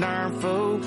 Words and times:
darn 0.00 0.40
fool. 0.40 0.80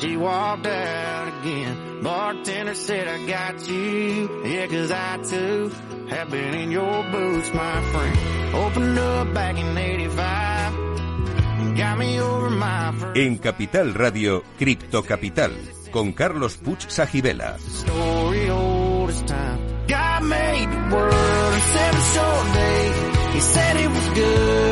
She 0.00 0.16
walked 0.16 0.66
out 0.66 1.28
again. 1.40 2.02
Bartender 2.02 2.74
said, 2.74 3.06
I 3.08 3.26
got 3.26 3.68
you. 3.68 4.42
Yeah, 4.44 4.66
cause 4.66 4.90
I 4.90 5.16
too 5.18 5.70
have 6.08 6.30
been 6.30 6.54
in 6.54 6.70
your 6.70 7.02
boots, 7.10 7.52
my 7.54 7.80
friend. 7.92 8.54
Opened 8.54 8.98
up 8.98 9.34
back 9.34 9.56
in 9.56 9.76
85. 9.76 11.76
Got 11.76 11.98
me 11.98 12.20
over 12.20 12.50
my 12.50 12.92
first 12.92 13.16
En 13.16 13.38
Capital 13.38 13.92
Radio, 13.94 14.42
Cripto 14.58 15.02
Capital, 15.02 15.52
con 15.90 16.12
Carlos 16.12 16.56
Puch 16.56 16.86
Sajibela. 16.88 17.58
story 17.58 18.50
old 18.50 19.10
as 19.10 19.22
time. 19.22 19.58
God 19.88 20.22
made 20.24 20.68
the 20.70 20.94
world 20.94 21.54
in 21.54 21.60
seven 21.60 22.00
short 22.14 22.54
days. 22.54 23.34
He 23.34 23.40
said 23.40 23.76
it 23.76 23.88
was 23.88 24.08
good, 24.14 24.71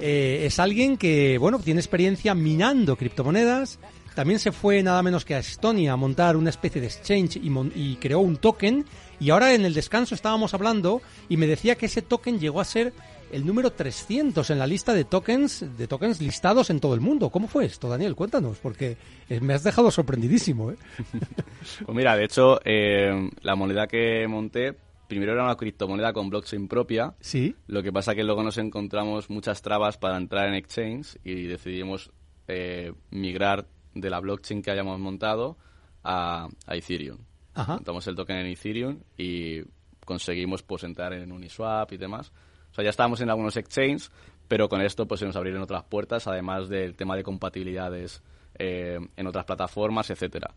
eh, 0.00 0.46
es 0.46 0.58
alguien 0.58 0.96
que, 0.96 1.38
bueno, 1.38 1.58
tiene 1.58 1.80
experiencia 1.80 2.34
minando 2.34 2.96
criptomonedas. 2.96 3.78
También 4.14 4.40
se 4.40 4.52
fue 4.52 4.82
nada 4.82 5.02
menos 5.02 5.24
que 5.24 5.34
a 5.34 5.38
Estonia 5.38 5.92
a 5.92 5.96
montar 5.96 6.36
una 6.36 6.50
especie 6.50 6.80
de 6.80 6.88
exchange 6.88 7.36
y, 7.36 7.50
y 7.74 7.96
creó 7.96 8.20
un 8.20 8.36
token. 8.36 8.84
Y 9.20 9.30
ahora 9.30 9.54
en 9.54 9.64
el 9.64 9.74
descanso 9.74 10.14
estábamos 10.14 10.52
hablando 10.54 11.00
y 11.28 11.36
me 11.36 11.46
decía 11.46 11.76
que 11.76 11.86
ese 11.86 12.02
token 12.02 12.40
llegó 12.40 12.60
a 12.60 12.64
ser 12.64 12.92
el 13.32 13.46
número 13.46 13.70
300 13.70 14.48
en 14.50 14.58
la 14.58 14.66
lista 14.66 14.92
de 14.92 15.04
tokens, 15.04 15.64
de 15.76 15.86
tokens 15.86 16.20
listados 16.20 16.70
en 16.70 16.80
todo 16.80 16.94
el 16.94 17.00
mundo. 17.00 17.30
¿Cómo 17.30 17.48
fue 17.48 17.64
esto, 17.64 17.88
Daniel? 17.88 18.16
Cuéntanos, 18.16 18.58
porque 18.58 18.96
eh, 19.28 19.40
me 19.40 19.54
has 19.54 19.62
dejado 19.62 19.90
sorprendidísimo. 19.90 20.72
¿eh? 20.72 20.76
Pues 21.86 21.96
mira, 21.96 22.16
de 22.16 22.24
hecho, 22.24 22.60
eh, 22.64 23.30
la 23.42 23.54
moneda 23.54 23.86
que 23.86 24.26
monté, 24.28 24.74
primero 25.10 25.32
era 25.32 25.44
una 25.44 25.56
criptomoneda 25.56 26.12
con 26.12 26.30
blockchain 26.30 26.68
propia. 26.68 27.14
Sí. 27.20 27.54
Lo 27.66 27.82
que 27.82 27.92
pasa 27.92 28.14
que 28.14 28.22
luego 28.22 28.44
nos 28.44 28.56
encontramos 28.58 29.28
muchas 29.28 29.60
trabas 29.60 29.98
para 29.98 30.16
entrar 30.16 30.46
en 30.48 30.54
exchange 30.54 31.18
y 31.24 31.46
decidimos 31.46 32.10
eh, 32.46 32.92
migrar 33.10 33.66
de 33.92 34.08
la 34.08 34.20
blockchain 34.20 34.62
que 34.62 34.70
hayamos 34.70 35.00
montado 35.00 35.58
a, 36.04 36.48
a 36.64 36.76
Ethereum. 36.76 37.18
Ajá. 37.54 37.74
Montamos 37.74 38.06
el 38.06 38.14
token 38.14 38.36
en 38.36 38.46
Ethereum 38.46 39.00
y 39.18 39.62
conseguimos 40.06 40.62
pues 40.62 40.84
entrar 40.84 41.12
en 41.12 41.32
Uniswap 41.32 41.92
y 41.92 41.96
demás. 41.96 42.32
O 42.70 42.74
sea, 42.74 42.84
ya 42.84 42.90
estábamos 42.90 43.20
en 43.20 43.30
algunos 43.30 43.56
exchanges, 43.56 44.12
pero 44.46 44.68
con 44.68 44.80
esto 44.80 45.06
pues 45.08 45.18
se 45.18 45.26
nos 45.26 45.34
abrieron 45.34 45.60
otras 45.60 45.82
puertas, 45.82 46.28
además 46.28 46.68
del 46.68 46.94
tema 46.94 47.16
de 47.16 47.24
compatibilidades 47.24 48.22
eh, 48.58 49.00
en 49.16 49.26
otras 49.26 49.44
plataformas, 49.44 50.08
etcétera. 50.08 50.54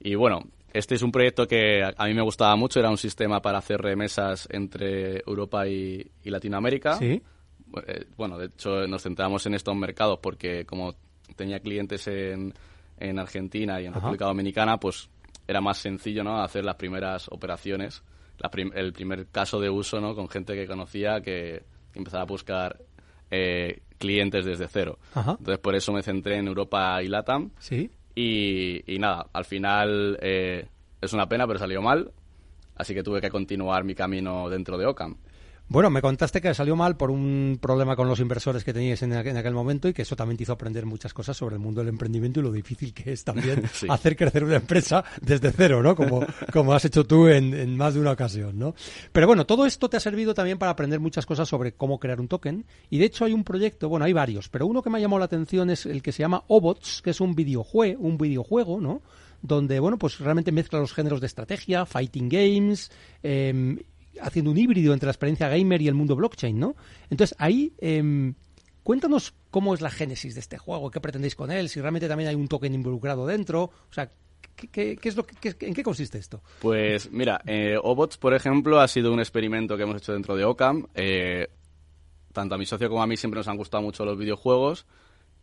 Y 0.00 0.14
bueno, 0.14 0.44
este 0.72 0.94
es 0.94 1.02
un 1.02 1.12
proyecto 1.12 1.46
que 1.46 1.82
a 1.84 2.04
mí 2.06 2.14
me 2.14 2.22
gustaba 2.22 2.56
mucho, 2.56 2.80
era 2.80 2.90
un 2.90 2.98
sistema 2.98 3.40
para 3.40 3.58
hacer 3.58 3.80
remesas 3.80 4.48
entre 4.50 5.18
Europa 5.26 5.66
y, 5.68 6.10
y 6.24 6.30
Latinoamérica. 6.30 6.96
Sí. 6.96 7.22
Eh, 7.86 8.04
Bueno, 8.16 8.38
de 8.38 8.46
hecho 8.46 8.86
nos 8.86 9.02
centramos 9.02 9.46
en 9.46 9.54
estos 9.54 9.74
mercados 9.76 10.18
porque 10.22 10.64
como 10.66 10.94
tenía 11.36 11.60
clientes 11.60 12.06
en, 12.06 12.52
en 12.98 13.18
Argentina 13.18 13.80
y 13.80 13.84
en 13.86 13.90
Ajá. 13.92 14.00
República 14.00 14.26
Dominicana, 14.26 14.78
pues 14.78 15.08
era 15.48 15.60
más 15.60 15.78
sencillo, 15.78 16.22
¿no? 16.22 16.42
Hacer 16.42 16.64
las 16.64 16.76
primeras 16.76 17.28
operaciones, 17.30 18.02
la 18.38 18.50
prim- 18.50 18.72
el 18.74 18.92
primer 18.92 19.26
caso 19.28 19.58
de 19.60 19.70
uso, 19.70 20.00
¿no? 20.00 20.14
Con 20.14 20.28
gente 20.28 20.54
que 20.54 20.66
conocía 20.66 21.20
que 21.20 21.62
empezaba 21.94 22.22
a 22.22 22.26
buscar 22.26 22.78
eh, 23.30 23.80
clientes 23.98 24.44
desde 24.44 24.68
cero. 24.68 24.98
Ajá. 25.14 25.32
Entonces 25.38 25.58
por 25.58 25.74
eso 25.74 25.92
me 25.92 26.02
centré 26.02 26.36
en 26.36 26.46
Europa 26.48 27.02
y 27.02 27.08
LATAM. 27.08 27.50
Sí. 27.58 27.90
Y, 28.14 28.82
nada, 28.98 29.26
al 29.32 29.44
final 29.44 30.18
eh, 30.20 30.68
es 31.00 31.12
una 31.12 31.28
pena, 31.28 31.46
pero 31.46 31.58
salió 31.58 31.80
mal. 31.82 32.12
Así 32.74 32.94
que 32.94 33.02
tuve 33.02 33.20
que 33.20 33.30
continuar 33.30 33.84
mi 33.84 33.94
camino 33.94 34.48
dentro 34.48 34.78
de 34.78 34.86
Ocam. 34.86 35.16
Bueno, 35.68 35.88
me 35.88 36.02
contaste 36.02 36.42
que 36.42 36.52
salió 36.52 36.76
mal 36.76 36.98
por 36.98 37.10
un 37.10 37.58
problema 37.58 37.96
con 37.96 38.06
los 38.06 38.20
inversores 38.20 38.62
que 38.62 38.74
teníais 38.74 39.02
en 39.02 39.12
aqu- 39.12 39.28
en 39.30 39.38
aquel 39.38 39.54
momento 39.54 39.88
y 39.88 39.94
que 39.94 40.02
eso 40.02 40.14
también 40.14 40.36
te 40.36 40.42
hizo 40.42 40.52
aprender 40.52 40.84
muchas 40.84 41.14
cosas 41.14 41.34
sobre 41.34 41.54
el 41.54 41.60
mundo 41.62 41.80
del 41.80 41.88
emprendimiento 41.88 42.40
y 42.40 42.42
lo 42.42 42.52
difícil 42.52 42.92
que 42.92 43.12
es 43.12 43.24
también 43.24 43.62
Sí. 43.72 43.86
hacer 43.88 44.14
crecer 44.14 44.44
una 44.44 44.56
empresa 44.56 45.02
desde 45.22 45.50
cero, 45.50 45.82
¿no? 45.82 45.96
Como, 45.96 46.26
como 46.52 46.74
has 46.74 46.84
hecho 46.84 47.06
tú 47.06 47.26
en, 47.26 47.54
en 47.54 47.74
más 47.74 47.94
de 47.94 48.00
una 48.00 48.10
ocasión, 48.10 48.58
¿no? 48.58 48.74
Pero 49.12 49.26
bueno, 49.26 49.46
todo 49.46 49.64
esto 49.64 49.88
te 49.88 49.96
ha 49.96 50.00
servido 50.00 50.34
también 50.34 50.58
para 50.58 50.72
aprender 50.72 51.00
muchas 51.00 51.24
cosas 51.24 51.48
sobre 51.48 51.72
cómo 51.72 51.98
crear 51.98 52.20
un 52.20 52.28
token 52.28 52.66
y 52.90 52.98
de 52.98 53.06
hecho 53.06 53.24
hay 53.24 53.32
un 53.32 53.42
proyecto, 53.44 53.88
bueno, 53.88 54.04
hay 54.04 54.12
varios, 54.12 54.50
pero 54.50 54.66
uno 54.66 54.82
que 54.82 54.90
me 54.90 54.98
ha 54.98 55.00
llamado 55.00 55.20
la 55.20 55.24
atención 55.24 55.70
es 55.70 55.86
el 55.86 56.02
que 56.02 56.12
se 56.12 56.18
llama 56.22 56.44
Obots, 56.48 57.00
que 57.00 57.10
es 57.10 57.20
un 57.22 57.34
videojuego, 57.34 57.98
un 58.02 58.18
videojuego, 58.18 58.78
¿no? 58.78 59.00
donde 59.44 59.80
bueno 59.80 59.98
pues 59.98 60.20
realmente 60.20 60.52
mezcla 60.52 60.78
los 60.78 60.92
géneros 60.92 61.20
de 61.20 61.26
estrategia, 61.26 61.84
fighting 61.84 62.28
games, 62.28 62.92
em, 63.24 63.76
haciendo 64.20 64.50
un 64.50 64.58
híbrido 64.58 64.92
entre 64.92 65.06
la 65.06 65.12
experiencia 65.12 65.48
gamer 65.48 65.80
y 65.82 65.88
el 65.88 65.94
mundo 65.94 66.14
blockchain, 66.16 66.58
¿no? 66.58 66.74
Entonces 67.10 67.34
ahí 67.38 67.72
em, 67.78 68.34
cuéntanos 68.82 69.34
cómo 69.50 69.74
es 69.74 69.80
la 69.80 69.90
génesis 69.90 70.34
de 70.34 70.40
este 70.40 70.58
juego, 70.58 70.90
qué 70.90 71.00
pretendéis 71.00 71.34
con 71.34 71.50
él, 71.50 71.68
si 71.68 71.80
realmente 71.80 72.08
también 72.08 72.28
hay 72.28 72.34
un 72.34 72.48
token 72.48 72.74
involucrado 72.74 73.26
dentro, 73.26 73.64
o 73.64 73.92
sea, 73.92 74.10
¿qué, 74.56 74.68
qué- 74.68 74.96
qué 74.96 75.08
es 75.08 75.16
lo 75.16 75.24
que, 75.24 75.54
en 75.60 75.74
qué 75.74 75.82
consiste 75.82 76.18
esto? 76.18 76.42
Pues 76.60 77.10
mira, 77.10 77.40
eh, 77.46 77.76
Obots, 77.82 78.16
por 78.18 78.34
ejemplo, 78.34 78.80
ha 78.80 78.88
sido 78.88 79.12
un 79.12 79.20
experimento 79.20 79.76
que 79.76 79.84
hemos 79.84 79.96
hecho 79.96 80.12
dentro 80.12 80.36
de 80.36 80.44
Ocam. 80.44 80.86
Eh, 80.94 81.48
tanto 82.32 82.54
a 82.54 82.58
mi 82.58 82.64
socio 82.66 82.88
como 82.88 83.02
a 83.02 83.06
mí 83.06 83.16
siempre 83.16 83.38
nos 83.38 83.48
han 83.48 83.56
gustado 83.58 83.82
mucho 83.82 84.04
los 84.06 84.16
videojuegos 84.18 84.86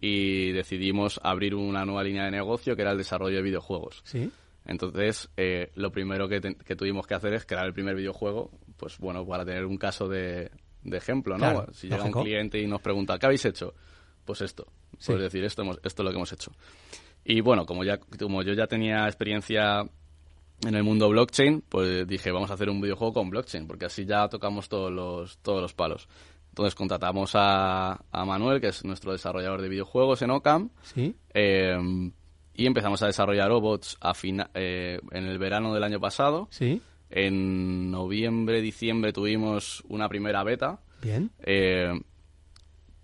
y 0.02 0.52
decidimos 0.54 1.20
abrir 1.24 1.54
una 1.54 1.86
nueva 1.86 2.04
línea 2.04 2.24
de 2.26 2.32
negocio 2.32 2.76
que 2.76 2.82
era 2.82 2.92
el 2.94 2.98
desarrollo 2.98 3.36
de 3.36 3.42
videojuegos. 3.44 4.02
Sí. 4.06 4.32
Entonces, 4.66 5.30
eh, 5.38 5.72
lo 5.76 5.92
primero 5.92 6.28
que, 6.28 6.42
te- 6.42 6.56
que 6.56 6.76
tuvimos 6.76 7.08
que 7.08 7.16
hacer 7.16 7.34
es 7.34 7.46
crear 7.46 7.66
el 7.66 7.74
primer 7.74 7.96
videojuego, 7.96 8.52
pues 8.78 8.98
bueno, 9.00 9.26
para 9.26 9.46
tener 9.46 9.66
un 9.66 9.78
caso 9.78 10.08
de, 10.08 10.52
de 10.84 10.98
ejemplo, 10.98 11.36
¿no? 11.38 11.40
Claro, 11.52 11.74
si 11.74 11.88
llega 11.88 12.00
lógico. 12.00 12.20
un 12.20 12.26
cliente 12.26 12.60
y 12.60 12.68
nos 12.68 12.82
pregunta, 12.82 13.18
¿qué 13.18 13.26
habéis 13.26 13.46
hecho? 13.46 13.74
Pues 14.26 14.42
esto. 14.42 14.68
Sí. 14.98 15.08
Puedes 15.08 15.24
decir, 15.24 15.44
esto, 15.44 15.62
hemos- 15.64 15.80
esto 15.84 16.04
es 16.04 16.06
lo 16.06 16.12
que 16.12 16.18
hemos 16.18 16.32
hecho. 16.34 16.52
Y 17.24 17.42
bueno, 17.42 17.66
como, 17.66 17.84
ya, 17.84 17.98
como 17.98 18.44
yo 18.44 18.54
ya 18.54 18.68
tenía 18.68 19.06
experiencia 19.06 19.82
en 20.66 20.76
el 20.76 20.84
mundo 20.84 21.10
blockchain, 21.10 21.62
pues 21.68 22.06
dije, 22.08 22.32
vamos 22.32 22.52
a 22.52 22.54
hacer 22.56 22.70
un 22.70 22.82
videojuego 22.82 23.14
con 23.14 23.30
blockchain, 23.30 23.66
porque 23.68 23.86
así 23.86 24.06
ya 24.06 24.28
tocamos 24.30 24.68
todos 24.70 24.92
los, 24.92 25.38
todos 25.40 25.62
los 25.62 25.74
palos. 25.74 26.08
Entonces 26.50 26.76
contratamos 26.76 27.32
a, 27.36 28.04
a 28.12 28.26
Manuel, 28.26 28.60
que 28.60 28.68
es 28.68 28.84
nuestro 28.84 29.14
desarrollador 29.14 29.62
de 29.62 29.70
videojuegos 29.70 30.22
en 30.22 30.32
Ocam, 30.32 30.70
Sí. 30.82 31.16
eh, 31.34 31.78
y 32.62 32.66
empezamos 32.66 33.02
a 33.02 33.08
desarrollar 33.08 33.50
robots 33.50 33.98
a 34.02 34.14
fina- 34.14 34.50
eh, 34.54 35.00
en 35.12 35.26
el 35.26 35.38
verano 35.38 35.74
del 35.74 35.84
año 35.84 36.00
pasado. 36.00 36.48
Sí. 36.52 36.82
En 37.10 37.90
noviembre, 37.92 38.62
diciembre 38.62 39.14
tuvimos 39.14 39.84
una 39.88 40.08
primera 40.10 40.44
beta. 40.44 40.80
Bien. 41.02 41.32
Eh, 41.42 42.00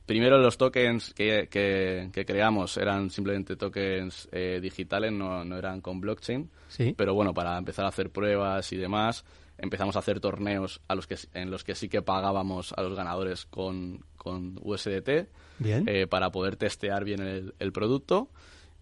primero 0.05 0.37
los 0.37 0.57
tokens 0.57 1.13
que, 1.13 1.47
que- 1.49 2.09
que 2.13 2.25
creamos 2.25 2.77
eran 2.77 3.09
simplemente 3.09 3.55
tokens 3.55 4.27
eh, 4.31 4.59
digitales, 4.61 5.11
no, 5.11 5.43
no 5.43 5.57
eran 5.57 5.81
con 5.81 5.99
blockchain. 6.01 6.49
Sí. 6.67 6.93
Pero 6.97 7.13
bueno, 7.13 7.33
para 7.33 7.57
empezar 7.57 7.85
a 7.85 7.89
hacer 7.89 8.11
pruebas 8.11 8.71
y 8.73 8.77
demás, 8.77 9.25
empezamos 9.57 9.95
a 9.95 9.99
hacer 9.99 10.19
torneos 10.19 10.81
a 10.87 10.95
los 10.95 11.07
que, 11.07 11.17
en 11.33 11.49
los 11.49 11.63
que 11.63 11.75
sí 11.75 11.87
que 11.89 12.01
pagábamos 12.01 12.73
a 12.73 12.81
los 12.83 12.95
ganadores 12.95 13.45
con, 13.45 14.03
con 14.17 14.59
USDT 14.61 15.29
Bien. 15.59 15.85
para 16.09 16.29
poder 16.31 16.57
testear 16.57 17.03
bien 17.05 17.21
el, 17.21 17.55
el 17.59 17.71
producto. 17.71 18.29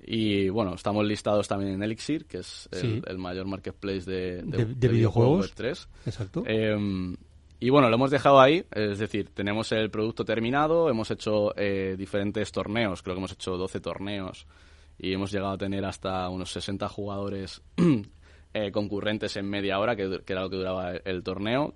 Y 0.05 0.49
bueno, 0.49 0.73
estamos 0.75 1.05
listados 1.05 1.47
también 1.47 1.73
en 1.73 1.83
Elixir, 1.83 2.25
que 2.25 2.39
es 2.39 2.67
el, 2.71 2.79
Sí. 2.79 3.01
el 3.07 3.17
mayor 3.17 3.45
marketplace 3.47 4.01
de, 4.09 4.41
de, 4.43 4.57
De- 4.57 4.65
de 4.65 4.75
de 4.75 4.87
videojuegos. 4.89 5.47
Web 5.47 5.51
3. 5.55 5.87
Exacto. 6.05 6.43
Eh, 6.45 7.15
y 7.59 7.69
bueno, 7.69 7.87
lo 7.89 7.95
hemos 7.95 8.11
dejado 8.11 8.41
ahí, 8.41 8.65
es 8.71 8.99
decir, 8.99 9.29
tenemos 9.33 9.71
el 9.71 9.89
producto 9.89 10.25
terminado, 10.25 10.89
hemos 10.89 11.09
hecho 11.11 11.53
eh, 11.57 11.95
diferentes 11.97 12.51
torneos, 12.51 13.01
creo 13.01 13.15
que 13.15 13.19
hemos 13.19 13.31
hecho 13.31 13.55
12 13.55 13.79
torneos 13.79 14.45
y 14.99 15.13
hemos 15.13 15.31
llegado 15.31 15.53
a 15.53 15.57
tener 15.57 15.85
hasta 15.85 16.27
unos 16.27 16.51
60 16.51 16.89
jugadores 16.89 17.61
eh, 18.53 18.71
concurrentes 18.71 19.37
en 19.37 19.49
media 19.49 19.79
hora, 19.79 19.95
que, 19.95 20.21
que 20.25 20.33
era 20.33 20.41
lo 20.43 20.49
que 20.49 20.57
duraba 20.57 20.91
el, 20.91 21.01
el 21.05 21.23
torneo. 21.23 21.73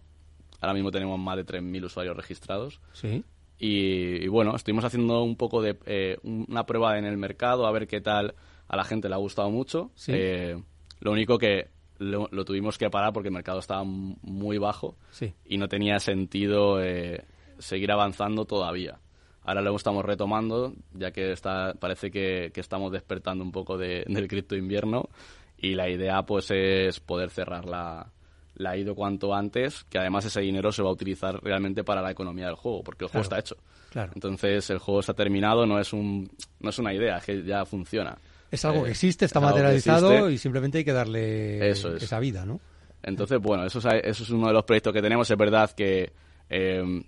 Ahora 0.60 0.74
mismo 0.74 0.92
tenemos 0.92 1.18
más 1.20 1.38
de 1.38 1.46
3.000 1.46 1.86
usuarios 1.86 2.18
registrados. 2.18 2.82
sí. 2.94 3.24
Y, 3.60 4.24
y 4.24 4.28
bueno, 4.28 4.56
estuvimos 4.56 4.86
haciendo 4.86 5.24
un 5.24 5.36
poco 5.36 5.62
de 5.62 5.78
eh, 5.86 6.18
una 6.24 6.66
prueba 6.66 6.98
en 6.98 7.06
el 7.06 7.18
mercado 7.18 7.66
a 7.66 7.72
ver 7.72 7.88
qué 7.88 8.02
tal 8.02 8.36
a 8.68 8.76
la 8.76 8.84
gente 8.84 9.10
le 9.10 9.16
ha 9.16 9.20
gustado 9.20 9.50
mucho. 9.50 9.92
Sí. 9.96 10.12
Eh, 10.16 10.62
lo 11.00 11.12
único 11.12 11.38
que 11.38 11.70
lo, 12.00 12.28
lo 12.32 12.46
tuvimos 12.46 12.78
que 12.78 12.90
parar 12.90 13.14
porque 13.14 13.30
el 13.30 13.34
mercado 13.34 13.60
estaba 13.60 13.84
muy 13.84 14.58
bajo 14.60 14.96
Sí. 15.10 15.34
y 15.46 15.58
no 15.58 15.68
tenía 15.68 16.00
sentido 16.00 16.82
eh, 16.84 17.24
seguir 17.58 17.92
avanzando 17.92 18.46
todavía. 18.46 19.00
Ahora 19.44 19.62
luego 19.62 19.78
estamos 19.78 20.04
retomando, 20.06 20.74
ya 20.94 21.12
que 21.12 21.32
está, 21.32 21.74
parece 21.80 22.12
que, 22.12 22.52
que 22.54 22.60
estamos 22.60 22.92
despertando 22.92 23.44
un 23.44 23.52
poco 23.52 23.78
de- 23.78 24.04
del 24.08 24.28
cripto 24.28 24.56
invierno 24.56 25.10
y 25.58 25.74
la 25.74 25.90
idea 25.90 26.24
pues 26.24 26.52
es 26.52 27.00
poder 27.00 27.30
cerrar 27.32 27.66
la, 27.66 28.12
la 28.58 28.76
IDO 28.78 28.96
cuanto 28.96 29.34
antes, 29.34 29.84
que 29.86 29.98
además 29.98 30.26
ese 30.26 30.42
dinero 30.42 30.72
se 30.72 30.82
va 30.84 30.90
a 30.90 30.92
utilizar 30.94 31.40
realmente 31.44 31.84
para 31.84 32.02
la 32.02 32.12
economía 32.12 32.46
del 32.48 32.56
juego, 32.56 32.84
porque 32.84 33.06
el 33.06 33.10
juego 33.12 33.24
está 33.24 33.40
hecho. 33.40 33.56
Claro. 33.92 34.12
Entonces 34.16 34.70
el 34.70 34.80
juego 34.80 35.00
está 35.00 35.14
terminado, 35.14 35.66
no 35.66 35.80
es, 35.80 35.94
un, 35.94 36.30
no 36.60 36.70
es 36.70 36.80
una 36.80 36.94
idea, 36.94 37.18
es 37.18 37.26
que 37.26 37.44
ya 37.44 37.66
funciona. 37.66 38.18
Es 38.52 38.64
algo 38.66 38.82
Eh, 38.82 38.84
que 38.86 38.92
existe, 38.92 39.26
está 39.26 39.40
materializado 39.40 40.12
existe. 40.14 40.34
y 40.34 40.38
simplemente 40.38 40.78
hay 40.80 40.86
que 40.86 40.94
darle 40.94 41.70
Eso 41.70 41.96
es. 41.96 42.04
esa 42.04 42.20
vida, 42.20 42.46
¿no? 42.46 42.60
Entonces, 43.04 43.40
bueno, 43.40 43.66
eso 43.66 43.80
es, 43.80 43.86
eso 44.04 44.24
es 44.24 44.30
uno 44.32 44.48
de 44.48 44.54
los 44.54 44.64
proyectos 44.64 44.94
que 44.94 45.02
tenemos. 45.02 45.30
Es 45.30 45.38
verdad 45.38 45.70
que 45.72 46.12
eh, 46.50 47.04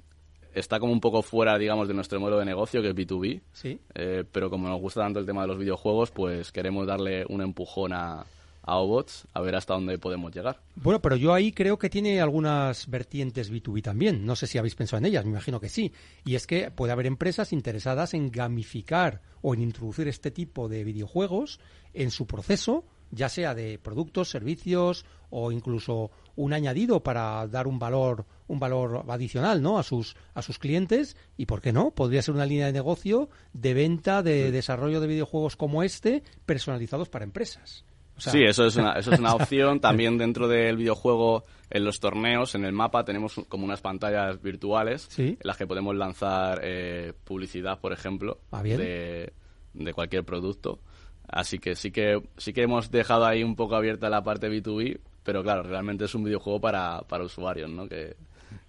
está 0.54 0.80
como 0.80 0.94
un 0.94 1.00
poco 1.02 1.22
fuera, 1.22 1.58
digamos, 1.58 1.88
de 1.88 1.94
nuestro 1.94 2.20
modelo 2.20 2.40
de 2.40 2.46
negocio, 2.46 2.82
que 2.82 2.90
es 2.90 2.96
B2B. 2.96 3.42
Sí. 3.52 3.80
Eh, 3.96 4.24
pero 4.32 4.50
como 4.50 4.68
nos 4.70 4.80
gusta 4.80 5.02
tanto 5.02 5.20
el 5.20 5.26
tema 5.26 5.42
de 5.42 5.48
los 5.48 5.58
videojuegos, 5.58 6.12
pues 6.12 6.52
queremos 6.52 6.86
darle 6.88 7.26
un 7.30 7.42
empujón 7.42 7.94
a, 7.94 8.24
a 8.70 8.78
Obots, 8.78 9.28
a 9.34 9.42
ver 9.42 9.56
hasta 9.56 9.74
dónde 9.74 9.98
podemos 9.98 10.34
llegar. 10.34 10.62
Bueno, 10.76 11.02
pero 11.02 11.16
yo 11.16 11.34
ahí 11.34 11.52
creo 11.52 11.80
que 11.80 11.90
tiene 11.90 12.22
algunas 12.22 12.88
vertientes 12.88 13.52
B2B 13.52 13.82
también. 13.82 14.26
No 14.26 14.36
sé 14.36 14.46
si 14.46 14.60
habéis 14.60 14.76
pensado 14.76 15.00
en 15.00 15.06
ellas, 15.06 15.26
me 15.26 15.32
imagino 15.32 15.60
que 15.60 15.70
sí. 15.70 15.92
Y 16.24 16.36
es 16.36 16.46
que 16.46 16.70
puede 16.70 16.94
haber 16.94 17.08
empresas 17.08 17.52
interesadas 17.52 18.14
en 18.14 18.30
gamificar 18.30 19.22
o 19.42 19.56
en 19.56 19.62
introducir 19.62 20.08
este 20.08 20.30
tipo 20.30 20.70
de 20.70 20.84
videojuegos 20.84 21.60
en 21.96 22.12
su 22.12 22.28
proceso, 22.28 22.86
ya 23.10 23.28
sea 23.28 23.56
de 23.56 23.80
productos, 23.80 24.30
servicios 24.30 25.04
o 25.32 25.52
incluso 25.52 26.12
un 26.36 26.54
añadido 26.54 27.02
para 27.02 27.48
dar 27.48 27.68
un 27.68 27.80
valor 27.80 28.26
un 28.48 28.60
valor 28.60 29.06
adicional 29.10 29.62
¿no? 29.62 29.78
a 29.78 29.84
sus 29.84 30.16
a 30.34 30.42
sus 30.42 30.58
clientes 30.58 31.18
y 31.38 31.46
por 31.46 31.62
qué 31.62 31.72
no 31.72 31.92
podría 31.92 32.22
ser 32.22 32.34
una 32.34 32.46
línea 32.46 32.66
de 32.66 32.74
negocio 32.74 33.30
de 33.54 33.74
venta 33.76 34.24
de 34.24 34.52
desarrollo 34.52 35.02
de 35.02 35.08
videojuegos 35.08 35.56
como 35.56 35.84
este 35.84 36.24
personalizados 36.46 37.10
para 37.10 37.26
empresas 37.26 37.86
O 38.20 38.22
sea, 38.22 38.34
sí, 38.34 38.44
eso 38.44 38.66
es 38.66 38.76
una, 38.76 38.94
eso 38.94 39.14
es 39.14 39.20
una 39.20 39.34
opción. 39.34 39.80
También 39.80 40.18
dentro 40.18 40.48
del 40.48 40.78
videojuego, 40.78 41.46
en 41.70 41.84
los 41.86 42.00
torneos, 42.00 42.54
en 42.56 42.66
el 42.66 42.74
mapa, 42.74 43.04
tenemos 43.06 43.36
como 43.48 43.66
unas 43.66 43.82
pantallas 43.82 44.42
virtuales 44.42 45.08
Sí. 45.10 45.24
en 45.30 45.38
las 45.42 45.58
que 45.58 45.66
podemos 45.66 45.96
lanzar 45.96 46.60
eh, 46.64 47.14
publicidad, 47.24 47.80
por 47.80 47.94
ejemplo, 47.94 48.40
Ah, 48.52 48.62
bien. 48.62 48.78
de, 48.78 49.34
de 49.74 49.94
cualquier 49.94 50.24
producto. 50.26 50.80
Así 51.28 51.60
que 51.60 51.76
sí 51.76 51.92
que 51.92 52.22
sí 52.38 52.54
que 52.54 52.64
hemos 52.64 52.90
dejado 52.92 53.26
ahí 53.26 53.44
un 53.44 53.56
poco 53.56 53.76
abierta 53.76 54.10
la 54.10 54.24
parte 54.24 54.50
B2B, 54.50 55.00
pero 55.24 55.44
claro, 55.44 55.64
realmente 55.64 56.06
es 56.06 56.16
un 56.16 56.24
videojuego 56.24 56.60
para, 56.60 57.02
para 57.08 57.24
usuarios, 57.24 57.70
¿no? 57.70 57.88
Que, 57.88 58.16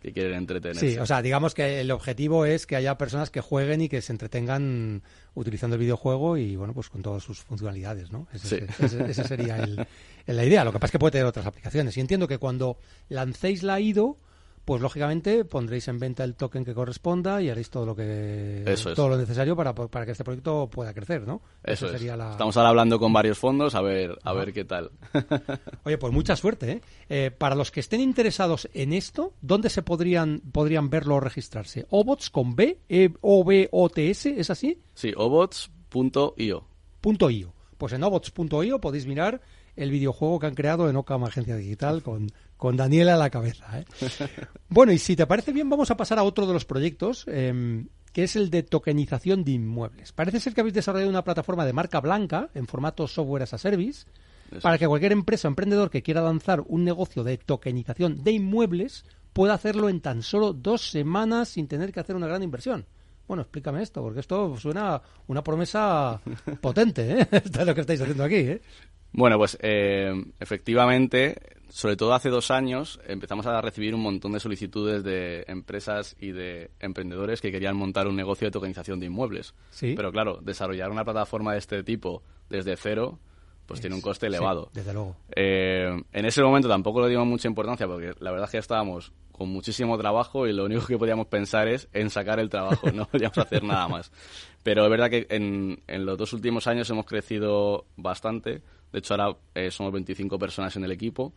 que 0.01 0.13
quieren 0.13 0.35
entretenerse. 0.35 0.93
Sí, 0.93 0.99
o 0.99 1.07
sea, 1.07 1.23
digamos 1.23 1.55
que 1.55 1.81
el 1.81 1.91
objetivo 1.91 2.45
es 2.47 2.67
que 2.67 2.77
haya 2.77 2.97
personas 2.99 3.31
que 3.31 3.41
jueguen 3.41 3.81
y 3.83 3.89
que 3.89 4.01
se 4.03 4.13
entretengan 4.13 5.03
utilizando 5.35 5.77
el 5.77 5.81
videojuego 5.81 6.37
y, 6.37 6.57
bueno, 6.57 6.73
pues 6.75 6.89
con 6.89 7.03
todas 7.03 7.23
sus 7.23 7.41
funcionalidades, 7.41 8.11
¿no? 8.13 8.27
Ese, 8.33 8.67
Sí. 8.67 8.85
ese- 8.85 9.11
esa 9.11 9.25
sería 9.29 9.57
el- 9.59 9.87
la 10.27 10.45
idea. 10.45 10.65
Lo 10.65 10.73
que 10.73 10.79
pasa 10.79 10.87
es 10.89 10.93
que 10.93 10.99
puede 10.99 11.13
tener 11.13 11.27
otras 11.27 11.47
aplicaciones. 11.47 11.97
Y 11.97 12.01
entiendo 12.01 12.27
que 12.29 12.39
cuando 12.39 12.79
lancéis 13.09 13.63
la 13.63 13.81
IDO, 13.81 14.19
pues 14.65 14.81
lógicamente 14.83 15.45
pondréis 15.45 15.89
en 15.89 15.99
venta 15.99 16.23
el 16.23 16.35
token 16.37 16.65
que 16.65 16.75
corresponda 16.75 17.43
y 17.43 17.49
haréis 17.51 17.71
todo 17.71 17.87
lo 17.87 17.97
que 17.97 18.63
Eso 18.67 18.91
es. 18.91 18.97
todo 18.97 19.09
lo 19.09 19.17
necesario 19.17 19.57
para, 19.57 19.75
para 19.75 20.05
que 20.07 20.13
este 20.13 20.23
proyecto 20.25 20.69
pueda 20.71 20.95
crecer, 20.95 21.27
¿no? 21.27 21.43
Eso 21.65 21.87
Esa 21.87 21.95
es. 21.95 22.01
sería 22.01 22.17
la- 22.17 22.31
Estamos 22.33 22.57
ahora 22.57 22.69
hablando 22.69 22.99
con 22.99 23.13
varios 23.13 23.39
fondos 23.39 23.75
a 23.75 23.81
ver 23.81 24.17
a 24.23 24.33
ver 24.33 24.53
qué 24.53 24.65
tal. 24.65 24.91
Oye, 25.85 25.99
pues 25.99 26.13
mucha 26.13 26.37
suerte. 26.37 26.71
¿eh? 26.73 26.81
Eh, 27.09 27.31
para 27.31 27.55
los 27.55 27.71
que 27.71 27.81
estén 27.81 28.01
interesados 28.01 28.69
en 28.75 28.93
esto, 28.93 29.35
¿dónde 29.41 29.71
se 29.71 29.83
podrían, 29.83 30.41
podrían 30.53 30.91
verlo 30.91 31.17
o 31.17 31.21
registrarse? 31.21 31.87
¿Obots 31.91 32.31
con 32.31 32.55
B? 32.55 32.79
E 32.89 33.11
¿O 33.23 33.45
B 33.45 33.69
O 33.73 33.89
T 33.89 34.11
S? 34.11 34.33
¿Es 34.39 34.51
así? 34.51 34.81
sí, 34.95 35.13
obots.io. 35.17 36.65
Punto 37.01 37.31
.io. 37.31 37.53
Pues 37.79 37.93
en 37.95 38.03
obots.io 38.05 38.79
podéis 38.81 39.07
mirar 39.07 39.41
el 39.83 39.91
videojuego 39.91 40.39
que 40.39 40.47
han 40.47 40.55
creado 40.55 40.89
en 40.89 40.97
Ocam 40.97 41.25
Agencia 41.25 41.57
Digital 41.57 42.03
con, 42.03 42.31
con 42.57 42.77
Daniela 42.77 43.15
a 43.15 43.17
la 43.17 43.31
cabeza. 43.31 43.81
¿eh? 43.81 43.85
Bueno, 44.69 44.93
y 44.93 44.99
si 44.99 45.17
te 45.17 45.27
parece 45.27 45.53
bien, 45.53 45.69
vamos 45.69 45.91
a 45.91 45.97
pasar 45.97 46.19
a 46.19 46.23
otro 46.23 46.47
de 46.47 46.53
los 46.53 46.65
proyectos, 46.65 47.25
em, 47.27 47.89
que 48.13 48.25
es 48.25 48.37
el 48.37 48.51
de 48.51 48.63
tokenización 48.63 49.45
de 49.45 49.53
inmuebles. 49.53 50.13
Parece 50.13 50.41
ser 50.41 50.55
que 50.55 50.61
habéis 50.61 50.75
desarrollado 50.75 51.11
una 51.11 51.25
plataforma 51.25 51.65
de 51.65 51.73
marca 51.73 52.01
blanca 52.01 52.51
en 52.55 52.67
formato 52.67 53.09
software 53.09 53.43
as 53.43 53.55
a 53.55 53.59
service 53.59 54.07
Eso 54.51 54.61
para 54.61 54.79
que 54.79 54.87
cualquier 54.87 55.13
empresa 55.13 55.49
o 55.49 55.51
emprendedor 55.51 55.91
que 55.91 56.03
quiera 56.03 56.23
lanzar 56.23 56.63
un 56.67 56.85
negocio 56.85 57.25
de 57.25 57.39
tokenización 57.39 58.23
de 58.23 58.33
inmuebles 58.33 59.05
pueda 59.33 59.55
hacerlo 59.55 59.89
en 59.89 60.01
tan 60.01 60.23
solo 60.23 60.53
dos 60.53 60.91
semanas 60.91 61.51
sin 61.51 61.69
tener 61.69 61.93
que 61.93 62.01
hacer 62.01 62.17
una 62.17 62.27
gran 62.27 62.43
inversión. 62.43 62.87
Bueno, 63.29 63.43
explícame 63.43 63.81
esto, 63.81 64.03
porque 64.03 64.19
esto 64.19 64.57
suena 64.57 65.01
una 65.29 65.45
promesa 65.45 66.21
potente, 66.61 67.13
¿eh? 67.13 67.29
Esto 67.31 67.61
es 67.61 67.67
lo 67.67 67.75
que 67.77 67.83
estáis 67.83 68.01
haciendo 68.01 68.25
aquí, 68.25 68.35
¿eh? 68.35 68.61
Bueno, 69.13 69.39
pues 69.39 69.59
eh, 69.61 70.13
efectivamente, 70.39 71.37
sobre 71.69 71.97
todo 71.97 72.15
hace 72.15 72.29
dos 72.29 72.51
años, 72.51 73.01
empezamos 73.07 73.47
a 73.47 73.61
recibir 73.61 73.95
un 73.95 74.03
montón 74.03 74.33
de 74.33 74.41
solicitudes 74.41 75.03
de 75.03 75.45
empresas 75.49 76.17
y 76.21 76.31
de 76.33 76.71
emprendedores 76.81 77.41
que 77.41 77.51
querían 77.51 77.77
montar 77.77 78.07
un 78.07 78.17
negocio 78.17 78.47
de 78.47 78.53
tokenización 78.53 79.01
de 79.01 79.07
inmuebles. 79.07 79.55
Sí. 79.71 79.95
Pero 79.97 80.13
claro, 80.13 80.39
desarrollar 80.43 80.91
una 80.91 81.05
plataforma 81.05 81.53
de 81.53 81.59
este 81.59 81.83
tipo 81.83 82.23
desde 82.49 82.77
cero, 82.77 83.19
pues 83.67 83.81
tiene 83.81 83.95
un 83.97 84.03
coste 84.03 84.27
Sí, 84.27 84.35
elevado. 84.35 84.71
desde 84.75 84.93
luego. 84.93 85.17
Eh, 85.35 86.03
en 86.13 86.25
ese 86.25 86.43
momento 86.43 86.69
tampoco 86.69 87.01
le 87.03 87.09
dimos 87.09 87.27
mucha 87.27 87.47
importancia 87.49 87.87
porque 87.87 88.15
la 88.21 88.31
verdad 88.33 88.47
es 88.47 88.51
que 88.51 88.57
ya 88.57 88.61
estábamos 88.61 89.13
con 89.33 89.49
muchísimo 89.49 89.97
trabajo 89.97 90.47
y 90.47 90.53
lo 90.53 90.65
único 90.65 90.87
que 90.87 90.99
podíamos 90.99 91.29
pensar 91.29 91.67
es 91.69 91.89
en 91.93 92.11
sacar 92.11 92.41
el 92.41 92.51
trabajo, 92.51 92.91
no 92.93 93.07
podíamos 93.11 93.39
hacer 93.39 93.63
nada 93.63 93.89
más. 93.89 94.13
Pero 94.63 94.85
es 94.85 94.91
verdad 94.91 95.09
que 95.09 95.27
en, 95.31 95.83
en 95.87 96.05
los 96.05 96.19
dos 96.19 96.33
últimos 96.33 96.67
años 96.67 96.91
hemos 96.91 97.07
crecido 97.07 97.87
bastante. 97.97 98.63
De 98.93 98.99
hecho, 98.99 99.15
ahora 99.15 99.37
eh, 99.55 99.71
somos 99.71 99.93
25 99.93 100.39
personas 100.39 100.75
en 100.77 100.85
el 100.85 100.93
equipo 100.93 101.33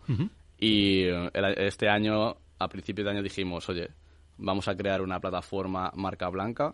y 0.58 1.04
eh, 1.04 1.30
este 1.58 1.88
año, 1.90 2.36
a 2.60 2.68
principios 2.68 3.06
de 3.06 3.12
año 3.12 3.24
dijimos, 3.24 3.68
oye, 3.70 3.90
vamos 4.38 4.68
a 4.68 4.76
crear 4.76 5.02
una 5.02 5.20
plataforma 5.20 5.92
marca 5.96 6.30
blanca 6.30 6.74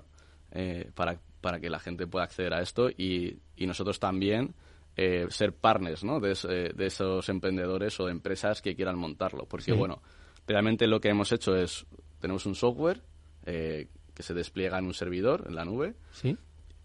eh, 0.51 0.89
para, 0.95 1.19
para 1.41 1.59
que 1.59 1.69
la 1.69 1.79
gente 1.79 2.07
pueda 2.07 2.25
acceder 2.25 2.53
a 2.53 2.61
esto 2.61 2.89
y, 2.89 3.37
y 3.57 3.67
nosotros 3.67 3.99
también 3.99 4.53
eh, 4.95 5.25
ser 5.29 5.53
partners 5.53 6.03
¿no? 6.03 6.19
de, 6.19 6.33
de 6.75 6.85
esos 6.85 7.27
emprendedores 7.29 7.99
o 7.99 8.05
de 8.05 8.11
empresas 8.11 8.61
que 8.61 8.75
quieran 8.75 8.97
montarlo. 8.97 9.45
Porque, 9.45 9.71
Sí. 9.71 9.77
bueno, 9.77 10.01
realmente 10.47 10.87
lo 10.87 10.99
que 11.01 11.09
hemos 11.09 11.31
hecho 11.31 11.55
es, 11.55 11.85
tenemos 12.19 12.45
un 12.45 12.55
software 12.55 13.01
eh, 13.45 13.87
que 14.13 14.23
se 14.23 14.33
despliega 14.33 14.77
en 14.79 14.85
un 14.85 14.93
servidor, 14.93 15.45
en 15.47 15.55
la 15.55 15.63
nube, 15.65 15.95
Sí. 16.11 16.35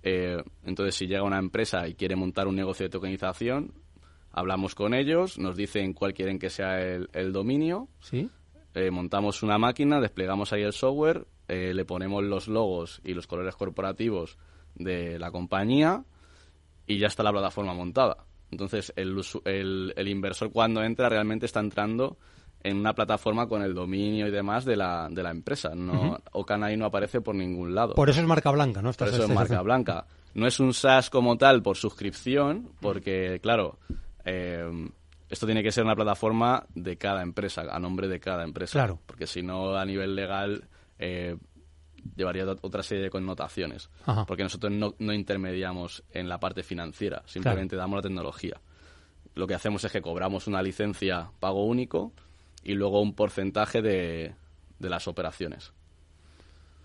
entonces, 0.02 0.94
si 0.94 1.06
llega 1.06 1.22
una 1.22 1.38
empresa 1.38 1.88
y 1.88 1.94
quiere 1.94 2.14
montar 2.16 2.46
un 2.46 2.54
negocio 2.56 2.84
de 2.84 2.90
tokenización, 2.90 3.72
hablamos 4.34 4.74
con 4.74 4.92
ellos, 4.94 5.38
nos 5.38 5.56
dicen 5.56 5.92
cuál 5.94 6.12
quieren 6.14 6.38
que 6.38 6.50
sea 6.50 6.80
el, 6.82 7.08
el 7.12 7.32
dominio, 7.32 7.88
Sí. 8.00 8.28
eh, 8.74 8.90
montamos 8.90 9.42
una 9.42 9.56
máquina, 9.58 10.00
desplegamos 10.00 10.52
ahí 10.52 10.62
el 10.62 10.72
software, 10.72 11.26
eh, 11.48 11.72
le 11.74 11.84
ponemos 11.84 12.22
los 12.24 12.48
logos 12.48 13.00
y 13.04 13.14
los 13.14 13.26
colores 13.26 13.54
corporativos 13.54 14.36
de 14.74 15.18
la 15.18 15.30
compañía 15.30 16.04
y 16.86 16.98
ya 16.98 17.06
está 17.06 17.22
la 17.22 17.32
plataforma 17.32 17.74
montada. 17.74 18.24
Entonces, 18.50 18.92
el, 18.96 19.20
el, 19.44 19.92
el 19.96 20.08
inversor 20.08 20.50
cuando 20.52 20.82
entra 20.82 21.08
realmente 21.08 21.46
está 21.46 21.60
entrando 21.60 22.18
en 22.62 22.78
una 22.78 22.94
plataforma 22.94 23.46
con 23.46 23.62
el 23.62 23.74
dominio 23.74 24.26
y 24.26 24.30
demás 24.30 24.64
de 24.64 24.76
la, 24.76 25.08
de 25.10 25.22
la 25.22 25.30
empresa. 25.30 25.74
No, 25.74 26.18
Ocan 26.32 26.62
ahí 26.64 26.76
no 26.76 26.86
aparece 26.86 27.20
por 27.20 27.34
ningún 27.34 27.74
lado. 27.74 27.94
Por 27.94 28.08
eso 28.10 28.20
es 28.20 28.26
marca 28.26 28.50
blanca, 28.50 28.80
¿no? 28.80 28.90
Por 28.92 29.08
eso 29.08 29.24
es 29.24 29.28
marca 29.30 29.60
blanca. 29.62 30.06
No 30.34 30.46
es 30.46 30.58
un 30.60 30.72
SaaS 30.72 31.10
como 31.10 31.36
tal 31.36 31.62
por 31.62 31.76
suscripción, 31.76 32.70
porque, 32.80 33.38
claro, 33.42 33.78
eh, 34.24 34.88
esto 35.28 35.46
tiene 35.46 35.62
que 35.62 35.72
ser 35.72 35.84
una 35.84 35.96
plataforma 35.96 36.66
de 36.74 36.96
cada 36.96 37.22
empresa, 37.22 37.62
a 37.70 37.78
nombre 37.78 38.08
de 38.08 38.20
cada 38.20 38.44
empresa. 38.44 38.72
Claro. 38.72 39.00
Porque 39.06 39.26
si 39.26 39.42
no, 39.42 39.76
a 39.76 39.84
nivel 39.84 40.14
legal, 40.14 40.68
eh, 40.98 41.36
llevaría 42.16 42.44
ot- 42.44 42.58
otra 42.62 42.82
serie 42.82 43.02
de 43.04 43.10
connotaciones. 43.10 43.90
Ajá. 44.06 44.26
Porque 44.26 44.42
nosotros 44.42 44.72
no, 44.72 44.94
no 44.98 45.12
intermediamos 45.12 46.04
en 46.12 46.28
la 46.28 46.38
parte 46.38 46.62
financiera, 46.62 47.22
simplemente 47.26 47.74
damos 47.76 47.96
la 47.96 48.02
tecnología. 48.02 48.60
Lo 49.34 49.46
que 49.46 49.54
hacemos 49.54 49.82
es 49.84 49.90
que 49.90 50.02
cobramos 50.02 50.46
una 50.46 50.62
licencia 50.62 51.30
pago 51.40 51.64
único 51.64 52.12
y 52.62 52.74
luego 52.74 53.00
un 53.00 53.14
porcentaje 53.14 53.82
de, 53.82 54.34
de 54.78 54.88
las 54.90 55.08
operaciones. 55.08 55.72